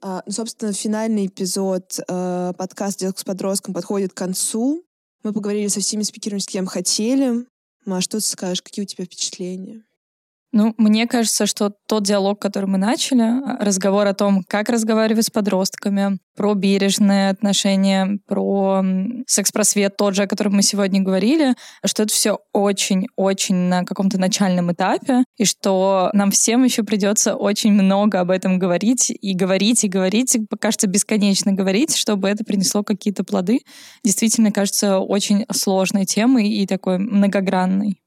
[0.00, 4.84] А, ну, собственно, финальный эпизод э, подкаста «Диалог с подростком» подходит к концу.
[5.24, 7.46] Мы поговорили со всеми спикерами, с кем хотели.
[7.84, 8.62] Маш, что ты скажешь?
[8.62, 9.82] Какие у тебя впечатления?
[10.52, 15.26] Ну, мне кажется, что тот диалог, который мы начали, а, разговор о том, как разговаривать
[15.26, 18.82] с подростками, про бережное отношение, про
[19.26, 24.72] секс-просвет тот же, о котором мы сегодня говорили, что это все очень-очень на каком-то начальном
[24.72, 29.88] этапе, и что нам всем еще придется очень много об этом говорить, и говорить, и
[29.88, 33.60] говорить, и, кажется, бесконечно говорить, чтобы это принесло какие-то плоды.
[34.02, 37.99] Действительно, кажется, очень сложной темой и такой многогранной.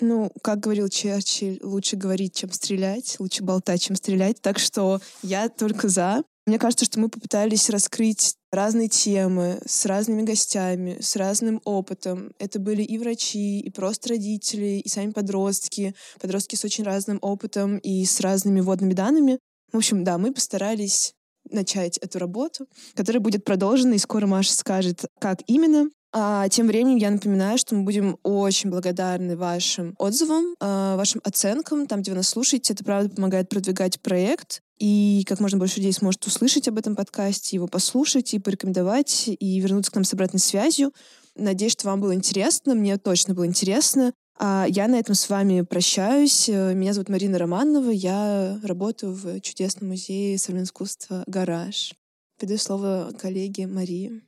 [0.00, 4.40] Ну, как говорил Черчилль, лучше говорить, чем стрелять, лучше болтать, чем стрелять.
[4.40, 6.22] Так что я только за.
[6.46, 12.32] Мне кажется, что мы попытались раскрыть разные темы с разными гостями, с разным опытом.
[12.38, 17.76] Это были и врачи, и просто родители, и сами подростки, подростки с очень разным опытом
[17.78, 19.38] и с разными водными данными.
[19.72, 21.12] В общем, да, мы постарались
[21.50, 25.90] начать эту работу, которая будет продолжена, и скоро Маша скажет, как именно.
[26.12, 31.86] А тем временем я напоминаю, что мы будем очень благодарны вашим отзывам, э, вашим оценкам,
[31.86, 32.72] там, где вы нас слушаете.
[32.72, 34.62] Это, правда, помогает продвигать проект.
[34.78, 39.60] И как можно больше людей сможет услышать об этом подкасте, его послушать и порекомендовать, и
[39.60, 40.92] вернуться к нам с обратной связью.
[41.34, 42.74] Надеюсь, что вам было интересно.
[42.74, 44.12] Мне точно было интересно.
[44.38, 46.48] А я на этом с вами прощаюсь.
[46.48, 47.90] Э, меня зовут Марина Романова.
[47.90, 51.92] Я работаю в чудесном музее современного искусства «Гараж».
[52.38, 54.27] Передаю слово коллеге Марии.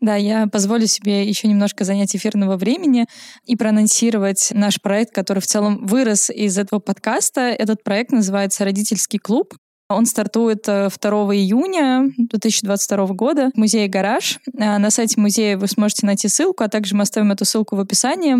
[0.00, 3.06] Да, я позволю себе еще немножко занять эфирного времени
[3.44, 7.40] и проанонсировать наш проект, который в целом вырос из этого подкаста.
[7.40, 9.54] Этот проект называется «Родительский клуб».
[9.90, 14.38] Он стартует 2 э, июня 2022 года в музее «Гараж».
[14.58, 17.80] А на сайте музея вы сможете найти ссылку, а также мы оставим эту ссылку в
[17.80, 18.36] описании.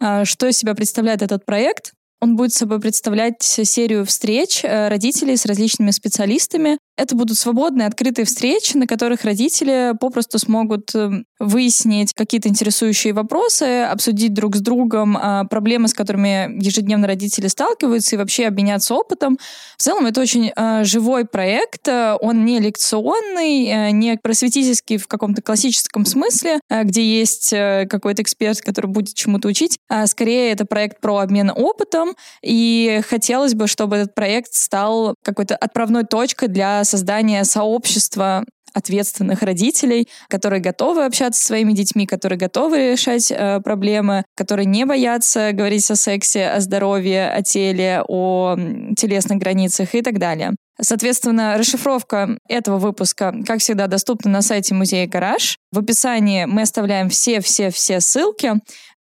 [0.00, 1.92] А, что из себя представляет этот проект?
[2.20, 6.78] Он будет собой представлять серию встреч э, родителей с различными специалистами.
[6.96, 13.82] Это будут свободные, открытые встречи, на которых родители попросту смогут эм, выяснить какие-то интересующие вопросы,
[13.82, 19.38] обсудить друг с другом а, проблемы, с которыми ежедневно родители сталкиваются, и вообще обменяться опытом.
[19.76, 25.42] В целом это очень а, живой проект, он не лекционный, э, не просветительский в каком-то
[25.42, 29.78] классическом смысле, э, где есть какой-то эксперт, который будет чему-то учить.
[29.88, 35.56] А скорее это проект про обмен опытом, и хотелось бы, чтобы этот проект стал какой-то
[35.56, 38.44] отправной точкой для создания сообщества
[38.76, 44.84] ответственных родителей, которые готовы общаться со своими детьми, которые готовы решать э, проблемы, которые не
[44.84, 48.54] боятся говорить о сексе, о здоровье, о теле, о
[48.96, 50.52] телесных границах и так далее.
[50.78, 55.56] Соответственно, расшифровка этого выпуска, как всегда, доступна на сайте Музея Гараж.
[55.72, 58.52] В описании мы оставляем все-все-все ссылки.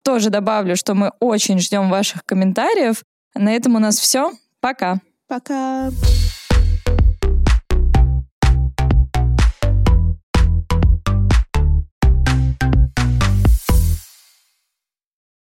[0.03, 3.05] Тоже добавлю, что мы очень ждем ваших комментариев.
[3.35, 4.33] На этом у нас все.
[4.61, 5.01] Пока.
[5.28, 5.91] Пока.